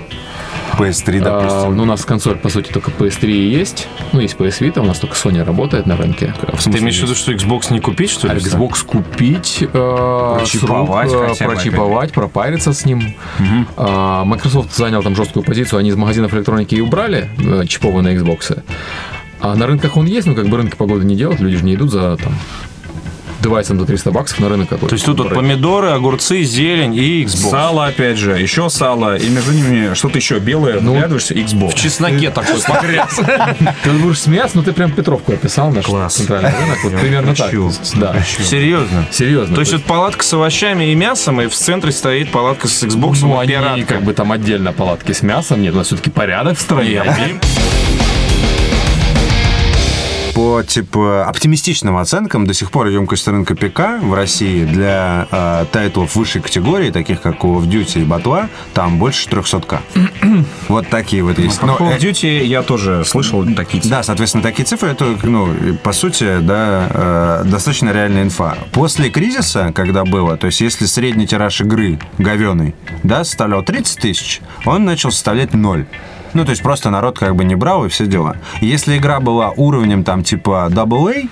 [0.77, 1.75] PS3, А, допустим.
[1.75, 3.87] ну, у нас консоль, по сути, только PS3 и есть.
[4.13, 6.33] Ну, есть PS Vita, у нас только Sony работает на рынке.
[6.63, 8.39] Ты имеешь в виду, что Xbox не купить, что А ли?
[8.39, 13.15] Xbox купить, э, Прочиповать рук, э, хотя бы прочиповать, пропариться с ним.
[13.75, 18.63] А, Microsoft занял там жесткую позицию, они из магазинов электроники и убрали э, чипованные Xbox.
[19.39, 21.75] А на рынках он есть, но как бы рынки погоды не делают, люди же не
[21.75, 22.33] идут за там
[23.41, 24.89] девайсом за 300 баксов на рынок какой-то.
[24.89, 27.49] То есть тут вот помидоры, огурцы, зелень и Xbox.
[27.49, 31.71] Сало, опять же, еще сало, и между ними что-то еще белое, Ну, вглядываешься, Xbox.
[31.71, 33.19] В чесноке такой погряз.
[33.83, 36.15] Ты будешь смеяться, но ты прям Петровку описал, наш Класс.
[36.15, 36.77] центральный рынок.
[36.83, 37.51] Вот примерно так.
[37.95, 38.15] Да.
[38.23, 39.05] Серьезно.
[39.11, 39.55] Серьезно.
[39.55, 43.19] То есть вот палатка с овощами и мясом, и в центре стоит палатка с Xbox
[43.21, 45.61] ну, и они как бы там отдельно палатки с мясом.
[45.61, 47.03] Нет, у нас все-таки порядок в стране.
[50.37, 56.15] По типа оптимистичным оценкам до сих пор емкость рынка ПК в России для э, тайтлов
[56.15, 59.79] высшей категории, таких как Call of Duty и Батва, там больше 300к.
[60.67, 61.59] вот такие вот есть.
[61.59, 63.97] По Ну, Call of э, Duty я тоже слышал такие цифры.
[63.97, 65.49] Да, соответственно, такие цифры, это, ну,
[65.81, 68.59] по сути, да, э, достаточно реальная инфа.
[68.73, 74.41] После кризиса, когда было, то есть если средний тираж игры говеный, да, составлял 30 тысяч,
[74.65, 75.87] он начал составлять 0.
[76.37, 78.37] Ну, то есть просто народ как бы не брал и все дела.
[78.61, 81.31] Если игра была уровнем там типа AA,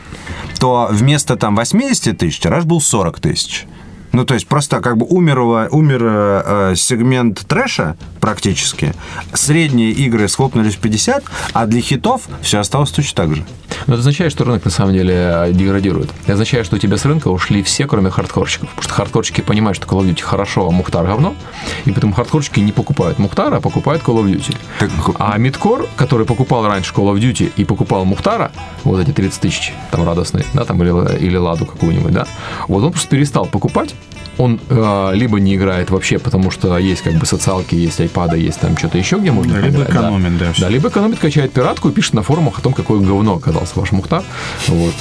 [0.59, 3.67] то вместо там 80 тысяч тираж был 40 тысяч.
[4.15, 5.39] Ну, то есть просто как бы умер,
[5.71, 8.93] умер э, э, сегмент трэша практически.
[9.34, 13.45] Средние игры схлопнулись в 50, а для хитов все осталось точно так же.
[13.88, 16.12] Но это означает, что рынок на самом деле э, деградирует.
[16.23, 18.69] Это означает, что у тебя с рынка ушли все, кроме хардкорщиков.
[18.69, 21.36] Потому что хардкорщики понимают, что Call of Duty хорошо, а Мухтар говно.
[21.84, 24.56] И поэтому хардкорщики не покупают Мухтара, а покупают Call of Duty.
[24.80, 28.54] Так, А мидкор, который покупал раньше Call of Duty и покупал Мухтара,
[28.86, 32.28] вот эти 30 тысяч, там радостные, да, там или, или Ладу какую-нибудь, да,
[32.69, 33.93] вот он просто перестал покупать,
[34.37, 38.59] он э, либо не играет вообще, потому что есть как бы социалки, есть айпады, есть
[38.59, 40.61] там что-то еще, где можно Да, либо поиграть, экономит, да, всё.
[40.63, 43.91] Да, либо экономит, качает пиратку и пишет на форумах о том, какое говно оказался ваш
[43.91, 44.23] Мухтар.
[44.67, 44.93] Вот.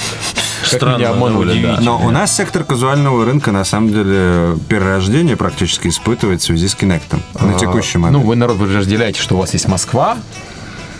[0.61, 1.51] Как Странно, меня обманули, да.
[1.53, 1.81] удивительно.
[1.81, 6.75] Но у нас сектор казуального рынка на самом деле перерождение практически испытывает в связи с
[6.75, 8.23] Кинектом на текущий момент.
[8.23, 10.17] Ну, вы, народ, вы разделяете, что у вас есть Москва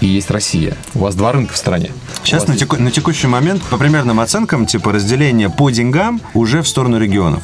[0.01, 0.75] и есть Россия.
[0.93, 1.91] У вас два рынка в стране.
[2.23, 6.61] Сейчас на, есть- теку- на текущий момент, по примерным оценкам, типа разделение по деньгам уже
[6.61, 7.41] в сторону регионов.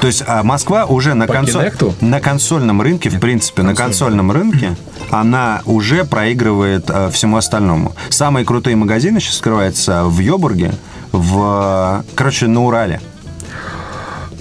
[0.00, 4.76] То есть а, Москва уже на, консоль- на консольном рынке, в принципе, на консольном рынке,
[5.10, 7.94] она уже проигрывает э, всему остальному.
[8.08, 10.72] Самые крутые магазины сейчас скрываются в Йобурге,
[11.12, 13.00] в, короче, на Урале.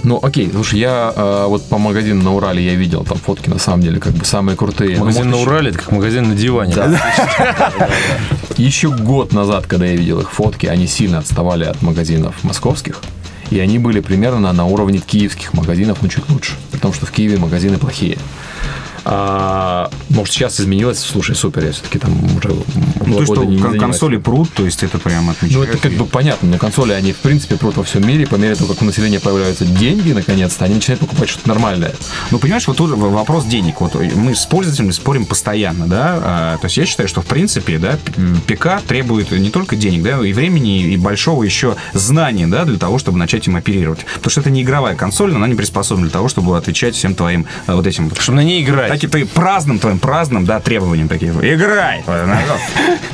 [0.03, 3.57] Ну, окей, слушай, я э, вот по магазину на Урале я видел там фотки, на
[3.57, 4.97] самом деле, как бы самые крутые.
[4.99, 6.75] Магазин Ну, на может, Урале, это как магазин на диване.
[8.57, 13.01] Еще год назад, когда я видел их фотки, они сильно отставали от магазинов московских.
[13.49, 16.53] И они были примерно на уровне киевских магазинов, но чуть лучше.
[16.71, 18.17] При том, что в Киеве магазины плохие.
[19.09, 20.99] А, может, сейчас изменилось?
[20.99, 22.49] Слушай, супер, я все-таки там уже
[23.05, 25.69] Ну, то, что не- не кон- консоли прут, то есть это прям Ну, отмечает.
[25.69, 28.55] это как бы понятно, но консоли, они в принципе прут во всем мире, по мере
[28.55, 31.93] того, как у населения появляются деньги, наконец-то, они начинают покупать что-то нормальное.
[32.31, 33.79] Ну, понимаешь, вот в- вопрос денег.
[33.79, 36.19] Вот мы с пользователями спорим постоянно, да.
[36.21, 37.97] А, то есть я считаю, что в принципе, да,
[38.45, 42.97] ПК требует не только денег, да, и времени, и большого еще знания, да, для того,
[42.99, 43.99] чтобы начать им оперировать.
[44.15, 47.15] Потому что это не игровая консоль, но она не приспособлена для того, чтобы отвечать всем
[47.15, 48.96] твоим а, вот этим Чтобы на ней играть.
[48.97, 51.31] Таким ты праздным твоим праздным, да, требованиям таких.
[51.43, 52.03] Играй!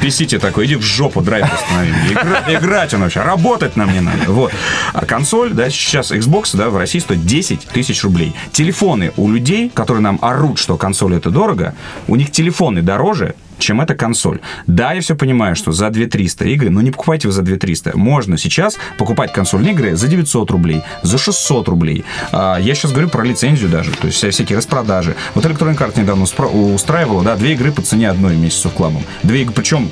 [0.02, 1.92] Писите такой, иди в жопу, драйв установи.
[2.12, 4.32] Игра- Играть он вообще, работать нам не надо.
[4.32, 4.52] Вот.
[4.94, 8.34] А консоль, да, сейчас Xbox, да, в России стоит 10 тысяч рублей.
[8.52, 11.76] Телефоны у людей, которые нам орут, что консоль это дорого,
[12.08, 14.40] у них телефоны дороже, чем эта консоль.
[14.68, 17.98] Да, я все понимаю, что за 2300 игры, но не покупайте вы за 2300.
[17.98, 22.06] Можно сейчас покупать консольные игры за 900 рублей, за 600 рублей.
[22.32, 25.16] А, я сейчас говорю про лицензию даже, то есть всякие распродажи.
[25.34, 29.04] Вот Electronic Arts недавно устраивала, да, две игры по цене одной вместе с Совклабом.
[29.24, 29.90] Две игры, причем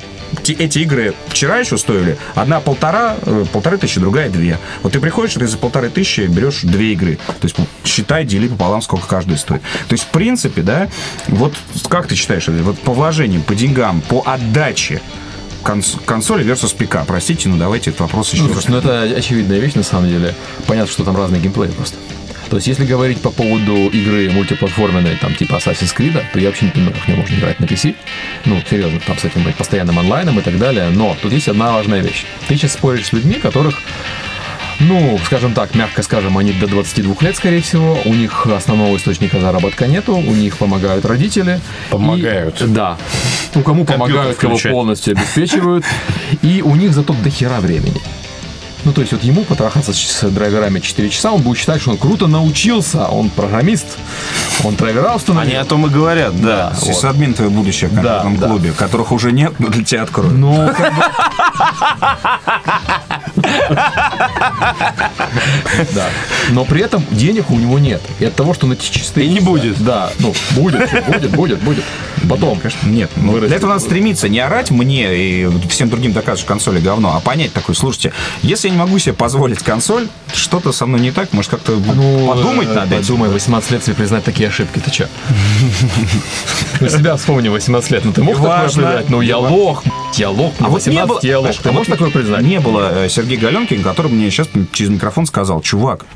[0.48, 2.16] эти игры вчера еще стоили.
[2.34, 4.58] Одна полтора, э, полторы тысячи, другая две.
[4.82, 7.18] Вот ты приходишь, ты за полторы тысячи берешь две игры.
[7.40, 9.62] То есть считай, дели пополам, сколько каждая стоит.
[9.88, 10.88] То есть, в принципе, да,
[11.28, 11.54] вот
[11.88, 15.00] как ты считаешь, вот по вложениям, по деньгам, по отдаче
[15.62, 17.06] конс- консоли versus ПК.
[17.06, 18.68] Простите, но давайте этот вопрос еще Ну, раз.
[18.68, 20.34] ну это очевидная вещь на самом деле.
[20.66, 21.96] Понятно, что там разные геймплеи просто.
[22.52, 26.66] То есть, если говорить по поводу игры мультиплатформенной, там, типа Assassin's Creed, то я вообще
[26.66, 27.94] не понимаю, как в нее можно играть на PC.
[28.44, 30.90] Ну, серьезно, там с этим постоянным онлайном и так далее.
[30.90, 32.26] Но тут есть одна важная вещь.
[32.48, 33.78] Ты сейчас споришь с людьми, которых
[34.80, 37.98] ну, скажем так, мягко скажем, они до 22 лет, скорее всего.
[38.04, 41.58] У них основного источника заработка нету, у них помогают родители.
[41.88, 42.60] Помогают.
[42.60, 42.98] И- да.
[43.54, 44.72] Ну, кому помогают, кого включать.
[44.72, 45.86] полностью обеспечивают.
[46.42, 48.00] И у них зато до хера времени.
[48.84, 51.98] Ну, то есть вот ему потрахаться с драйверами 4 часа, он будет считать, что он
[51.98, 53.86] круто научился, он программист,
[54.64, 55.50] он драйвера установил.
[55.50, 56.72] Они о том и говорят, да.
[56.80, 58.46] Сисадмин твое будущее в компьютерном да.
[58.48, 60.32] клубе, которых уже нет, но для тебя откроют.
[60.32, 61.02] Ну, как бы...
[65.94, 66.08] Да.
[66.50, 68.02] Но при этом денег у него нет.
[68.18, 69.26] И от того, что на чистые...
[69.26, 69.82] И не будет.
[69.82, 71.84] Да, ну, будет, будет, будет, будет.
[72.28, 72.58] Потом.
[72.58, 73.10] Конечно, нет.
[73.16, 74.28] Ну, для этого надо стремиться.
[74.28, 78.68] Не орать мне и всем другим доказывать, что консоли говно, а понять такой, слушайте, если
[78.68, 82.74] я не могу себе позволить консоль, что-то со мной не так, может, как-то подумать э,
[82.74, 82.96] надо.
[82.96, 85.06] Подумай, 18 лет себе признать такие ошибки, ты чё?
[86.80, 88.04] Ну, себя вспомни, 18 лет.
[88.04, 89.08] Ну, ты мог такое признать?
[89.08, 91.56] Ну, я лох, я лох, А а вот не 18 было- я лох.
[91.62, 92.42] Ты можешь такое признать?
[92.42, 96.06] Не было э, Сергей Галенкин, который мне сейчас через микрофон сказал, чувак,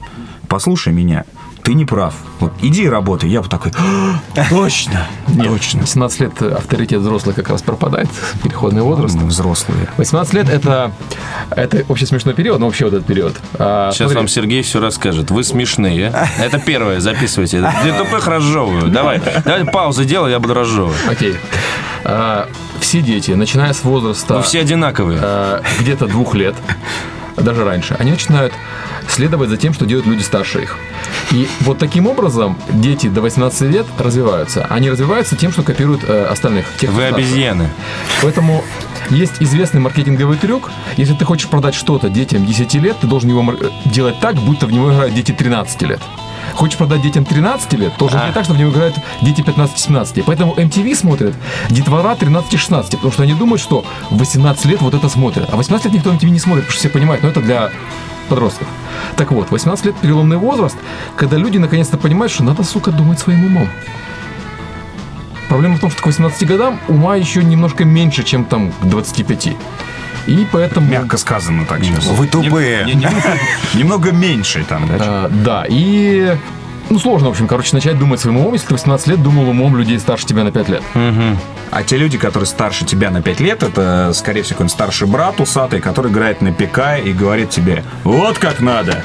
[0.49, 1.25] послушай меня,
[1.67, 2.15] ты не прав.
[2.39, 3.29] Вот, иди и работай.
[3.29, 5.09] Я бы такой, «А, точно,
[5.43, 5.81] точно.
[5.81, 8.09] 18 лет авторитет взрослых как раз пропадает,
[8.41, 9.17] переходный возраст.
[9.17, 9.89] Мы взрослые.
[9.97, 10.93] 18 лет это,
[11.51, 13.35] это вообще смешной период, но вообще вот этот период.
[13.59, 15.33] А, Сейчас смотри, вам Сергей все расскажет.
[15.33, 16.13] Вы смешные.
[16.39, 17.59] Это первое, записывайте.
[17.83, 18.89] Для тупых разжевываю.
[18.89, 20.97] Давай, давай паузу делай, я буду разжевывать.
[21.11, 21.35] Окей.
[22.05, 22.49] А,
[22.79, 25.19] все дети, начиная с возраста Вы все одинаковые.
[25.21, 26.55] а, где-то двух лет,
[27.37, 28.53] даже раньше, они начинают
[29.09, 30.79] следовать за тем, что делают люди старше их.
[31.33, 34.67] И вот таким образом дети до 18 лет развиваются.
[34.69, 36.67] Они развиваются тем, что копируют э, остальных.
[36.79, 37.71] тех, Вы обезьяны.
[38.23, 38.65] Поэтому
[39.11, 40.71] есть известный маркетинговый трюк.
[40.97, 44.37] Если ты хочешь продать что-то детям 10 лет, ты должен его мар- э, делать так,
[44.37, 46.01] будто в него играют дети 13 лет.
[46.55, 50.23] Хочешь продать детям 13 лет, должен делать так, чтобы в него играют дети 15-17.
[50.25, 51.35] Поэтому MTV смотрит
[51.71, 55.49] детвора 13-16, потому что они думают, что в 18 лет вот это смотрят.
[55.53, 57.73] А 18 лет никто MTV не смотрит, потому что все понимают, но это для
[58.27, 58.67] подростков.
[59.17, 60.77] Так вот, 18 лет переломный возраст,
[61.17, 63.69] когда люди наконец-то понимают, что надо, сука, думать своим умом.
[65.49, 69.49] Проблема в том, что к 18 годам ума еще немножко меньше, чем там к 25.
[70.27, 70.89] И поэтому...
[70.91, 72.07] Мягко сказано так сейчас.
[72.07, 72.85] Вы тупые.
[72.85, 73.09] Не- не-
[73.75, 74.95] немного- меньше там, да?
[74.99, 76.37] А, да, и...
[76.91, 79.77] Ну, сложно, в общем, короче, начать думать своим умом, если ты 18 лет думал умом
[79.77, 80.83] людей старше тебя на 5 лет.
[81.71, 85.41] А те люди, которые старше тебя на 5 лет, это, скорее всего, какой-нибудь старший брат
[85.41, 89.03] усатый, который играет на ПК и говорит тебе, вот как надо,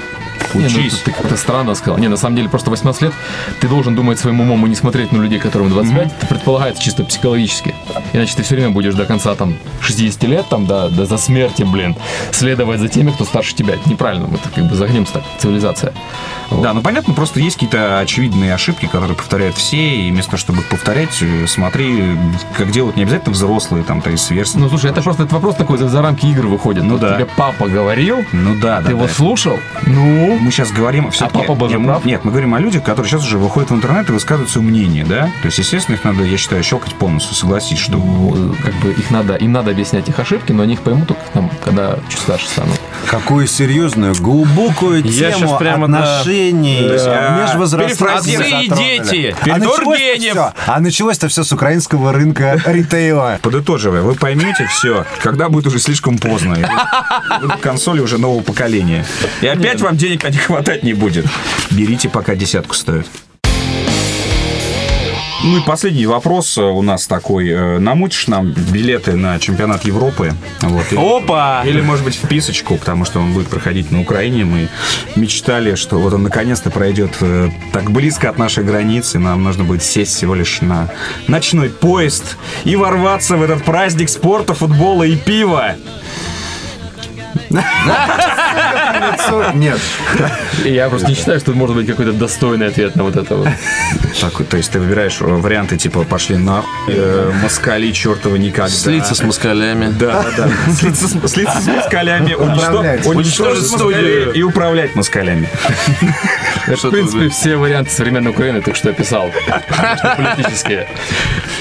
[0.54, 1.00] Не, ну, учись.
[1.00, 1.98] ты, как-то странно сказал.
[1.98, 3.14] Не, на самом деле, просто 18 лет
[3.60, 6.08] ты должен думать своим умом и не смотреть на людей, которым 25.
[6.08, 7.76] Это предполагается чисто психологически.
[8.14, 11.64] Иначе ты все время будешь до конца там 60 лет, там, до, до за смерти,
[11.64, 11.96] блин,
[12.32, 13.76] следовать за теми, кто старше тебя.
[13.76, 15.94] Это неправильно, мы так как бы загнемся так, цивилизация.
[16.50, 16.64] Вот.
[16.64, 20.60] Да, ну понятно, просто есть какие-то очевидные ошибки, которые повторяют все, и вместо того, чтобы
[20.62, 22.04] их повторять, э, смотри,
[22.58, 24.64] как делают не обязательно взрослые, там, то есть сверстники.
[24.64, 26.84] Ну, слушай, это просто этот вопрос такой за, за рамки игр выходит.
[26.84, 27.16] Ну Вот да.
[27.16, 28.84] Тебе папа говорил, Ну да, да.
[28.84, 29.14] ты его да.
[29.14, 29.58] слушал?
[29.86, 30.31] Ну?
[30.40, 32.06] Мы сейчас говорим все папа был же прав?
[32.06, 35.06] Нет, мы говорим о людях, которые сейчас уже выходят в интернет и высказывают свое мнение,
[35.06, 35.26] да?
[35.42, 39.12] То есть, естественно, их надо, я считаю, щелкать полностью, согласись, что э, как бы их
[39.12, 42.48] надо, им надо объяснять их ошибки, но они их поймут только там, когда чуть старше
[42.48, 42.80] станут.
[43.08, 46.20] Какую серьезную, глубокую Я тему прямо, да.
[46.20, 53.40] отношений а, межвозрастных Отцы и дети, А началось-то А началось-то все с украинского рынка ритейла.
[53.42, 56.58] Подытоживая, вы поймете все, когда будет уже слишком поздно.
[57.62, 59.06] Консоли уже нового поколения.
[59.42, 61.26] И опять вам денег не хватать не будет.
[61.72, 63.08] Берите, пока десятку стоит.
[65.44, 67.50] Ну и последний вопрос э, у нас такой.
[67.50, 70.34] Э, Намутишь нам билеты на чемпионат Европы?
[70.62, 71.64] Вот, или, Опа!
[71.66, 74.46] или, может быть, вписочку, потому что он будет проходить на Украине.
[74.46, 74.70] Мы
[75.16, 79.18] мечтали, что вот он наконец-то пройдет э, так близко от нашей границы.
[79.18, 80.92] Нам нужно будет сесть всего лишь на
[81.28, 85.76] ночной поезд и ворваться в этот праздник спорта, футбола и пива.
[89.54, 89.80] Нет.
[90.64, 93.48] Я просто не считаю, что может быть какой-то достойный ответ на вот это вот.
[94.20, 96.64] Так, то есть ты выбираешь э, варианты типа пошли на
[97.42, 98.70] москали чертова никогда.
[98.70, 99.88] Слиться с москалями.
[99.88, 100.74] Да, да, да.
[100.74, 105.50] Слиться с, слиться с москалями, уничтожить москалей и управлять москалями.
[106.68, 109.32] Это, в принципе, все варианты современной Украины только что я писал.
[110.18, 110.88] Политические.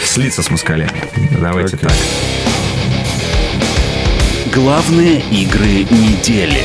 [0.05, 0.91] Слиться с москалями.
[1.41, 1.93] Давайте так.
[4.53, 6.63] Главные игры недели.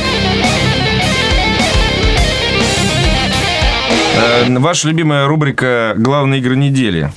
[4.16, 7.12] Э, Ваша любимая рубрика «Главные игры недели».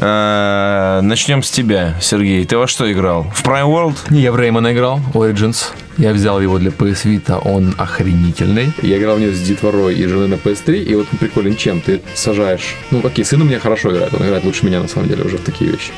[0.00, 2.44] Э, Начнем с тебя, Сергей.
[2.44, 3.24] Ты во что играл?
[3.32, 3.96] В Prime World?
[4.10, 5.66] Не, я в Реймона играл, Origins.
[5.98, 8.72] Я взял его для PS Vita, он охренительный.
[8.82, 11.80] Я играл в него с детворой и женой на PS3, и вот он приколен чем?
[11.80, 12.74] Ты сажаешь...
[12.90, 15.36] Ну, окей, сын у меня хорошо играет, он играет лучше меня, на самом деле, уже
[15.38, 15.92] в такие вещи.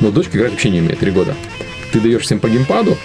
[0.00, 1.34] Но дочка играть вообще не умеет, три года.
[1.92, 2.96] Ты даешь всем по геймпаду,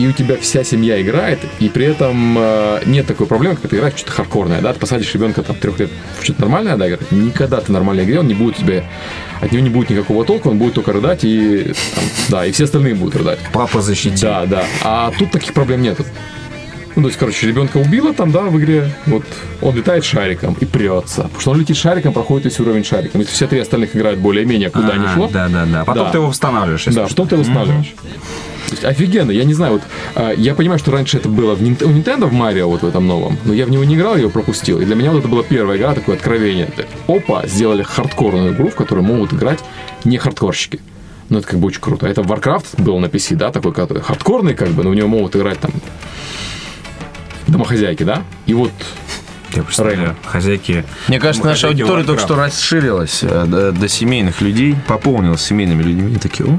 [0.00, 3.76] и у тебя вся семья играет, и при этом э, нет такой проблемы, когда ты
[3.76, 7.12] играешь что-то хардкорное, да, ты посадишь ребенка там трех лет в что-то нормальное, да, играть,
[7.12, 8.84] никогда ты в нормальной игре, он не будет тебе,
[9.42, 12.64] от него не будет никакого толка, он будет только рыдать, и, там, да, и все
[12.64, 13.40] остальные будут рыдать.
[13.52, 14.28] Папа защитил.
[14.28, 14.64] Да, да.
[14.82, 16.06] А тут таких проблем нету.
[16.96, 18.92] Ну, то есть, короче, ребенка убило там, да, в игре.
[19.06, 19.24] Вот
[19.60, 21.22] он летает шариком и прется.
[21.22, 23.20] Потому что он летит шариком, проходит весь уровень шариком.
[23.20, 25.28] Если все три остальных играют более-менее, куда ни шло.
[25.32, 25.84] Да, да, да.
[25.84, 26.10] Потом Да.
[26.10, 26.86] ты его восстанавливаешь.
[26.86, 27.94] если Да, что ты восстанавливаешь.
[28.70, 29.82] То есть офигенно, я не знаю, вот
[30.14, 32.86] а, я понимаю, что раньше это было в Нинт- у Nintendo в Марио вот в
[32.86, 34.80] этом новом, но я в него не играл, я его пропустил.
[34.80, 36.68] И для меня вот это была первая игра, такое откровение.
[37.08, 39.58] Опа, сделали хардкорную игру, в которой могут играть
[40.04, 40.80] не хардкорщики.
[41.28, 42.06] Ну, это как бы очень круто.
[42.06, 45.36] Это Warcraft был на PC, да, такой который хардкорный, как бы, но в него могут
[45.36, 45.70] играть там
[47.46, 48.22] домохозяйки, да?
[48.46, 48.70] И вот
[49.54, 50.84] Я представляю, хозяйки...
[51.08, 56.16] Мне кажется, наша аудитория только что расширилась э, до, до семейных людей, пополнилась семейными людьми.
[56.16, 56.58] Такие, о,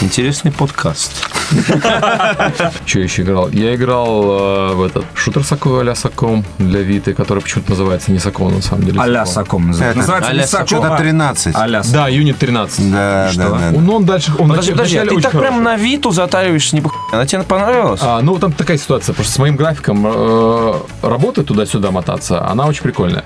[0.00, 1.12] интересный подкаст.
[2.86, 3.48] Что еще играл?
[3.50, 8.18] Я играл э, в этот шутер Сако а-ля Саком для Виты, который почему-то называется не
[8.18, 9.00] Саком, на самом деле.
[9.00, 9.68] А-ля Саком.
[9.68, 9.90] Называется.
[9.90, 11.54] Это Называется не а-ля Саком, Что-то а 13.
[11.56, 12.92] а-ля Да, Юнит 13.
[12.92, 13.72] Да, да, да.
[13.76, 14.32] Он, он дальше...
[14.38, 18.00] Он Подожди, подожди, а ты так прям на Виту затариваешься, не Она тебе понравилась?
[18.02, 22.66] А, ну, там такая ситуация, потому что с моим графиком э, работы туда-сюда мотаться, она
[22.66, 23.24] очень прикольная.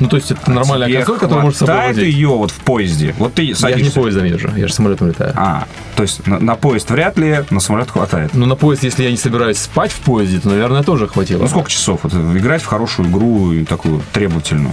[0.00, 2.04] Ну, то есть это нормальная Тебе консоль, которая может с собой возить.
[2.04, 3.14] ее вот в поезде.
[3.18, 3.84] Вот ты Я же садишься.
[3.84, 5.32] не поездом езжу, я же самолетом летаю.
[5.36, 5.66] А,
[5.96, 8.30] то есть на, на поезд вряд ли, на самолет хватает.
[8.34, 11.42] Ну, на поезд, если я не собираюсь спать в поезде, то, наверное, тоже хватило.
[11.42, 12.00] Ну сколько часов?
[12.02, 14.72] Вот, играть в хорошую игру и такую требовательную.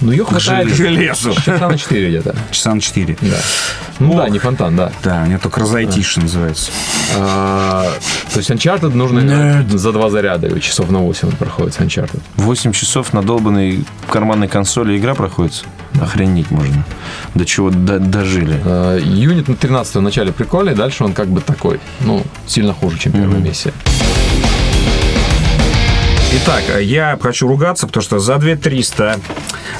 [0.00, 1.32] Ну, ее хватает Железу.
[1.34, 2.34] часа на 4 где-то.
[2.50, 3.16] Часа на 4.
[3.22, 3.36] Да.
[3.98, 4.92] Ну да, не фонтан, да.
[5.02, 6.70] Да, у меня только разойтись, что называется.
[7.16, 7.86] А,
[8.32, 12.20] то есть Uncharted нужно играть за два заряда, часов на 8 он проходит Uncharted.
[12.36, 15.64] 8 часов на долбанной карманной консоли игра проходит.
[16.00, 16.84] Охренеть можно.
[17.34, 18.60] До чего до- дожили.
[18.64, 22.98] А, Юнит на 13 в начале прикольный, дальше он как бы такой, ну, сильно хуже,
[22.98, 23.72] чем первая миссия.
[26.32, 29.20] Итак, я хочу ругаться, потому что за 2300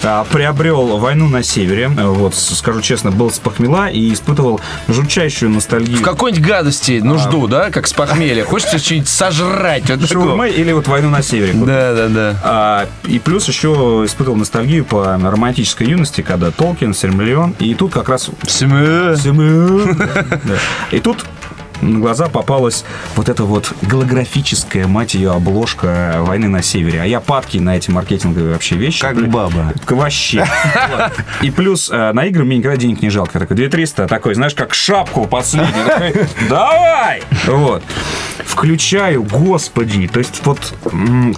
[0.02, 1.88] а, приобрел «Войну на севере».
[1.88, 5.98] Вот, скажу честно, был с похмела и испытывал жутчайшую ностальгию.
[5.98, 8.44] В какой-нибудь гадости нужду, да, как с похмелья.
[8.44, 9.90] Хочется что-нибудь сожрать.
[9.90, 10.08] Вот.
[10.08, 11.52] Шаурмы или вот «Войну на севере».
[11.54, 12.40] Да, да, да.
[12.42, 18.08] А, и плюс еще испытывал ностальгию по романтической юности, когда Толкин, Сильмиллион, и тут как
[18.08, 18.30] раз...
[20.46, 20.54] Да.
[20.90, 21.24] И тут
[21.82, 22.84] на глаза попалась
[23.16, 27.02] вот эта вот голографическая, мать ее, обложка «Войны на севере».
[27.02, 29.00] А я падки на эти маркетинговые вообще вещи.
[29.00, 29.72] Как Блин, баба.
[29.84, 30.46] к- Вообще.
[31.42, 33.32] И плюс э, на игры мне никогда денег не жалко.
[33.34, 35.86] Я такой 2300, такой, знаешь, как шапку последнюю.
[35.86, 37.22] Такой, Давай!
[37.46, 37.82] Вот.
[38.46, 40.08] Включаю, господи.
[40.08, 40.74] То есть вот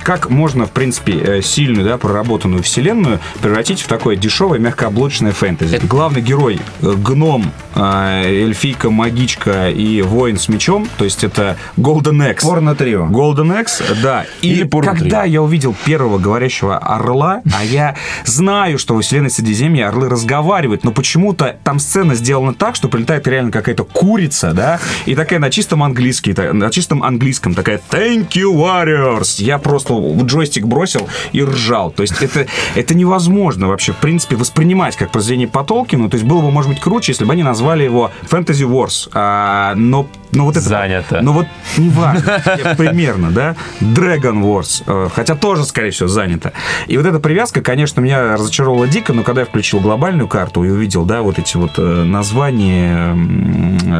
[0.02, 5.80] как можно, в принципе, э, сильную, да, проработанную вселенную превратить в такое дешевое мягкооблачное фэнтези.
[5.84, 10.88] Главный герой, гном а, эльфийка, магичка и воин с мечом.
[10.98, 12.44] То есть это Golden X.
[12.44, 13.06] Порно-трио.
[13.06, 14.26] Golden X, да.
[14.42, 19.88] И Или когда я увидел первого говорящего орла, а я знаю, что во вселенной Средиземья
[19.88, 25.14] орлы разговаривают, но почему-то там сцена сделана так, что прилетает реально какая-то курица, да, и
[25.14, 31.08] такая на чистом английском, на чистом английском такая «Thank you, warriors!» Я просто джойстик бросил
[31.32, 31.90] и ржал.
[31.90, 36.08] То есть это, это невозможно вообще, в принципе, воспринимать как произведение по Толкину.
[36.08, 39.10] То есть было бы, может быть, круче, если бы они назвали его Fantasy Wars.
[39.14, 40.68] А, но, но вот это...
[40.68, 41.20] Занято.
[41.22, 43.56] Но вот неважно, я примерно, да?
[43.80, 44.82] Dragon Wars.
[44.86, 46.52] э, Хотя тоже, скорее всего, занято.
[46.86, 50.70] И вот эта привязка, конечно, меня разочаровала дико, но когда я включил глобальную карту и
[50.70, 53.14] увидел, да, вот эти вот э, названия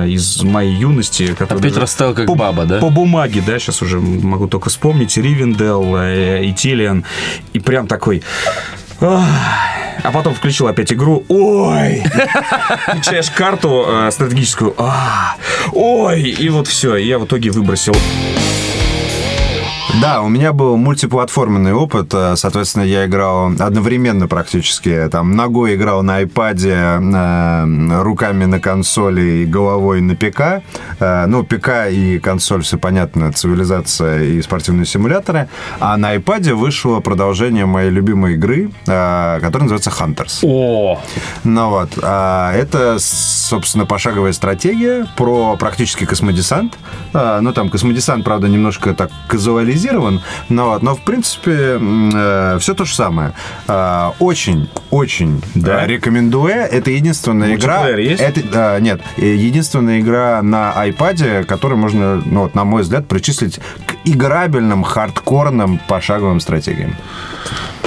[0.06, 2.78] из моей юности, которые Опять даже расставил как по- баба, да?
[2.78, 5.16] По бумаге, да, сейчас уже могу только вспомнить.
[5.16, 7.04] Ривендел, э, Итилиан.
[7.52, 8.22] И прям такой...
[9.00, 11.24] А потом включил опять игру.
[11.28, 12.02] Ой!
[12.88, 14.74] Включаешь карту э, стратегическую.
[14.78, 15.34] «А,
[15.72, 16.22] Ой!
[16.22, 16.96] И вот все.
[16.96, 17.94] Я в итоге выбросил.
[19.94, 22.12] Да, у меня был мультиплатформенный опыт.
[22.12, 25.08] э, Соответственно, я играл одновременно практически.
[25.10, 30.62] Там ногой играл на iPad, э, руками на консоли и головой на ПК.
[31.00, 35.48] Э, Ну, ПК и консоль, все понятно, цивилизация и спортивные симуляторы.
[35.80, 40.40] А на iPad вышло продолжение моей любимой игры, которая называется Hunters.
[40.42, 41.00] О,
[41.44, 46.74] Ну вот, а, это, собственно, пошаговая стратегия про практически космодесант.
[47.14, 49.77] Ну, там космодесант, правда, немножко так казуализирован,
[50.48, 51.78] но, вот, но в принципе,
[52.58, 53.32] все то же самое.
[53.66, 55.82] А, очень, очень Да?
[55.82, 56.54] а, рекомендую.
[56.54, 57.88] Это единственная игра...
[57.88, 58.20] Есть?
[58.20, 63.06] Это, да, нет, э, единственная игра на iPad, которую можно, ну, вот, на мой взгляд,
[63.06, 66.96] причислить к играбельным, хардкорным пошаговым стратегиям.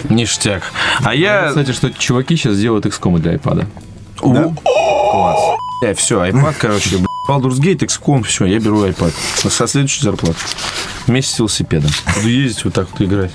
[0.09, 0.63] Ништяк.
[1.03, 1.47] А я...
[1.49, 3.67] кстати, что чуваки сейчас делают XCOM для iPad.
[4.23, 4.53] Да?
[4.63, 5.57] Класс.
[5.95, 9.13] все, iPad, короче, Baldur's Gate, XCOM, все, я беру iPad.
[9.35, 10.39] Со следующей зарплаты.
[11.07, 11.91] Вместе с велосипедом.
[12.15, 13.31] Буду ездить вот так вот играть.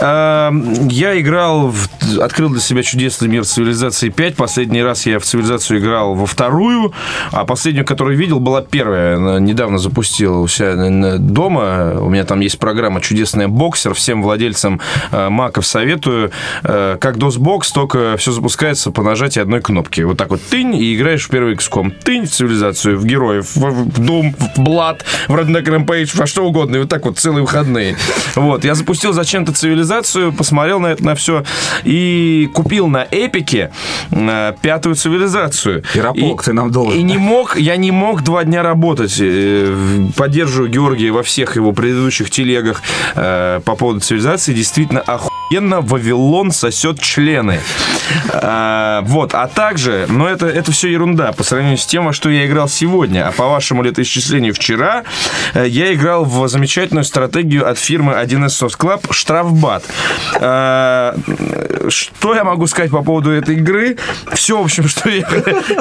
[0.00, 0.52] А,
[0.88, 1.74] Я играл,
[2.20, 4.36] открыл для себя чудесный мир цивилизации 5.
[4.36, 6.92] Последний раз я в цивилизацию играл во вторую,
[7.32, 9.16] а последнюю, которую видел, была первая.
[9.16, 11.94] Она Недавно запустил у себя дома.
[12.00, 13.94] У меня там есть программа «Чудесная боксер».
[13.94, 14.80] Всем владельцам
[15.10, 16.30] э, маков советую.
[16.62, 20.00] Э, Как DOS-бокс, только все запускается по нажатию одной кнопки.
[20.02, 21.90] Вот так вот тынь, и играешь в первый XCOM.
[22.02, 26.44] Тынь в цивилизацию, в героев, в, в Doom, в Blood, в Redneck Rampage, во что
[26.44, 26.77] угодно.
[26.78, 27.96] И вот так вот целые выходные.
[28.34, 28.64] Вот.
[28.64, 31.44] Я запустил зачем-то цивилизацию, посмотрел на это, на все,
[31.84, 33.70] и купил на Эпике
[34.10, 35.82] э, пятую цивилизацию.
[35.92, 36.98] Пирополк И- ты нам должен.
[36.98, 39.16] И не мог, я не мог два дня работать.
[39.20, 39.74] Э,
[40.16, 42.82] Поддерживаю Георгия во всех его предыдущих телегах
[43.14, 44.52] э, по поводу цивилизации.
[44.54, 47.60] Действительно, охуенно Вавилон сосет члены.
[48.32, 52.30] А, вот, а также, но это, это все ерунда по сравнению с тем, во что
[52.30, 53.26] я играл сегодня.
[53.26, 55.04] А по вашему летоисчислению вчера
[55.54, 59.84] э, я играл в замечательную стратегию от фирмы 1С Soft Club «Штрафбат».
[60.40, 61.14] А,
[61.88, 63.96] Что я могу сказать по поводу этой игры?
[64.32, 65.26] Все, в общем, что я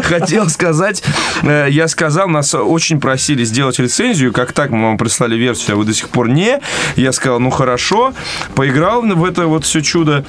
[0.02, 1.04] хотел сказать,
[1.44, 5.78] э, я сказал, нас очень просили сделать рецензию, как так, мы вам прислали версию, а
[5.78, 6.60] вы до сих пор не.
[6.96, 8.14] Я сказал, ну хорошо,
[8.56, 10.24] поиграл в это вот все чудо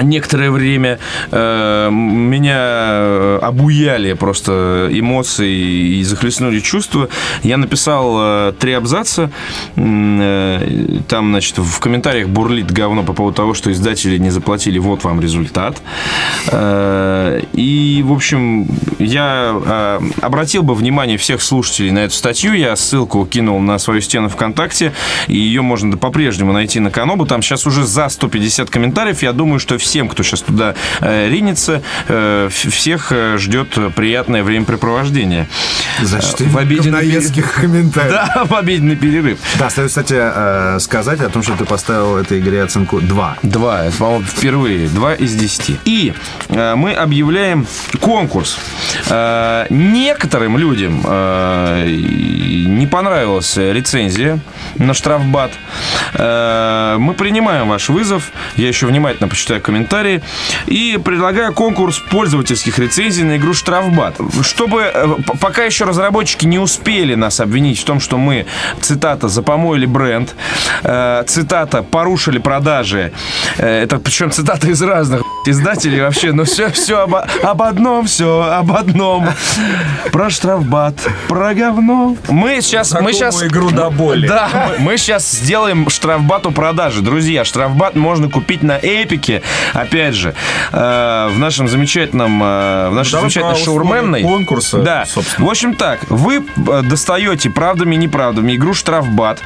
[0.00, 0.98] некоторое время
[1.30, 7.08] э, меня э, обуяли просто эмоции и захлестнули чувства.
[7.42, 9.30] Я написал э, три абзаца.
[9.76, 14.78] Э, Там, значит, в комментариях бурлит говно по поводу того, что издатели не заплатили.
[14.78, 15.82] Вот вам результат.
[16.50, 18.66] Э, И, в общем,
[18.98, 22.54] я э, обратил бы внимание всех слушателей на эту статью.
[22.54, 24.92] Я ссылку кинул на свою стену ВКонтакте.
[25.28, 27.26] И ее можно по-прежнему найти на Канобу.
[27.26, 29.22] Там сейчас уже за 150 комментариев.
[29.22, 35.48] Я думаю, что всем, кто сейчас туда э, ринется, э, всех э, ждет приятное времяпрепровождение.
[36.00, 37.54] Значит, в обеденный перерыв.
[37.54, 38.12] комментариев.
[38.12, 39.38] Да, в обеденный перерыв.
[39.58, 43.38] Да, стоит, кстати, сказать о том, что ты поставил этой игре оценку 2.
[43.42, 44.88] Два, это, по-моему, впервые.
[44.88, 45.78] Два из десяти.
[45.84, 46.12] И
[46.48, 47.66] мы объявляем
[48.00, 48.58] конкурс.
[49.70, 50.98] Некоторым людям
[51.86, 54.40] не понравилась рецензия
[54.76, 55.52] на штрафбат.
[56.14, 58.30] Мы принимаем ваш вызов.
[58.56, 59.71] Я еще внимательно почитаю комментарии.
[60.66, 64.16] И предлагаю конкурс пользовательских рецензий на игру штрафбат.
[64.42, 68.46] Чтобы э, пока еще разработчики не успели нас обвинить в том, что мы,
[68.80, 70.34] цитата, запомоили бренд,
[70.82, 73.12] э, цитата, порушили продажи.
[73.58, 76.32] Э, это причем цитата из разных издателей вообще.
[76.32, 79.28] Но все, все об, об одном, все об одном.
[80.12, 80.94] Про штрафбат,
[81.28, 82.16] про говно.
[82.28, 84.26] Мы сейчас, мы сейчас, игру до боли.
[84.26, 87.02] да, мы сейчас сделаем штрафбату продажи.
[87.02, 89.42] Друзья, штрафбат можно купить на Эпике.
[89.72, 90.34] Опять же,
[90.72, 94.22] э, в нашем замечательном, э, в нашей давай замечательной шаурменной.
[94.22, 95.04] конкурса, Да.
[95.06, 95.46] собственно.
[95.46, 99.40] В общем так, вы э, достаете правдами и неправдами игру штрафбат,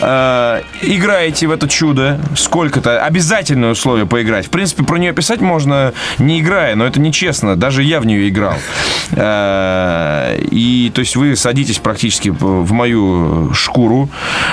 [0.00, 4.46] играете в это чудо, сколько-то, обязательное условие поиграть.
[4.46, 7.56] В принципе, про нее писать можно не играя, но это нечестно.
[7.56, 8.54] Даже я в нее играл.
[10.50, 14.08] И, то есть, вы садитесь практически в мою шкуру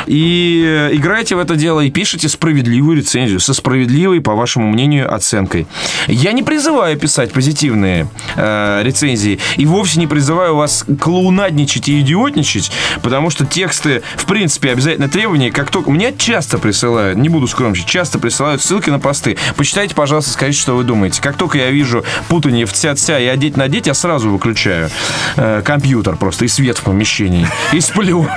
[0.05, 5.67] и играете в это дело и пишете справедливую рецензию со справедливой, по вашему мнению, оценкой.
[6.07, 12.71] Я не призываю писать позитивные э, рецензии и вовсе не призываю вас клоунадничать и идиотничать,
[13.01, 15.91] потому что тексты, в принципе, обязательно требования, как только...
[15.91, 19.37] Мне часто присылают, не буду скромничать, часто присылают ссылки на посты.
[19.57, 21.21] Почитайте, пожалуйста, скажите, что вы думаете.
[21.21, 24.89] Как только я вижу путание в тя-тя и одеть надеть, я сразу выключаю
[25.35, 27.47] э, компьютер просто и свет в помещении.
[27.73, 28.27] И сплю.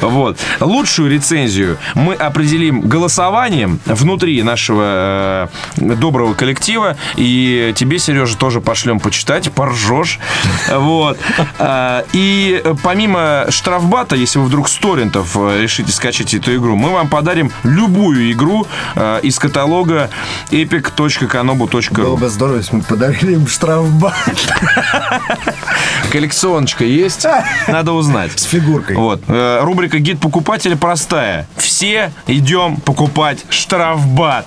[0.00, 0.38] Вот.
[0.60, 6.96] Лучшую рецензию мы определим голосованием внутри нашего э, доброго коллектива.
[7.16, 10.18] И тебе, Сережа, тоже пошлем почитать, поржешь.
[10.76, 11.18] Вот.
[11.58, 16.76] А, И э, помимо штрафбата, если вы вдруг с торрентов э, решите скачать эту игру,
[16.76, 20.10] мы вам подарим любую игру э, из каталога
[20.50, 22.16] Было epic.kanobu.ru.
[22.16, 24.14] бы здорово, если мы подарили им штрафбат
[26.10, 27.26] Коллекционочка есть?
[27.68, 28.38] Надо узнать.
[28.38, 28.96] с фигуркой.
[28.96, 29.22] Вот.
[29.28, 31.46] Э, Рубрика «Гид покупателя» простая.
[31.56, 34.46] Все идем покупать штрафбат.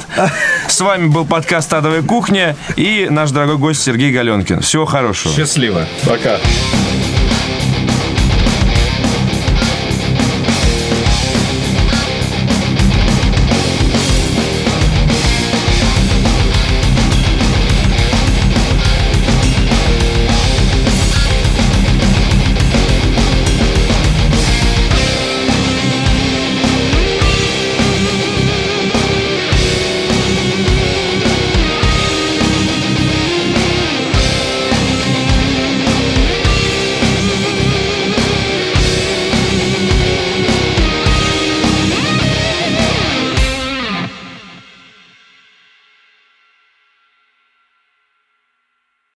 [0.70, 4.62] С вами был подкаст «Адовая кухня» и наш дорогой гость Сергей Галенкин.
[4.62, 5.34] Всего хорошего.
[5.34, 5.86] Счастливо.
[6.06, 6.38] Пока.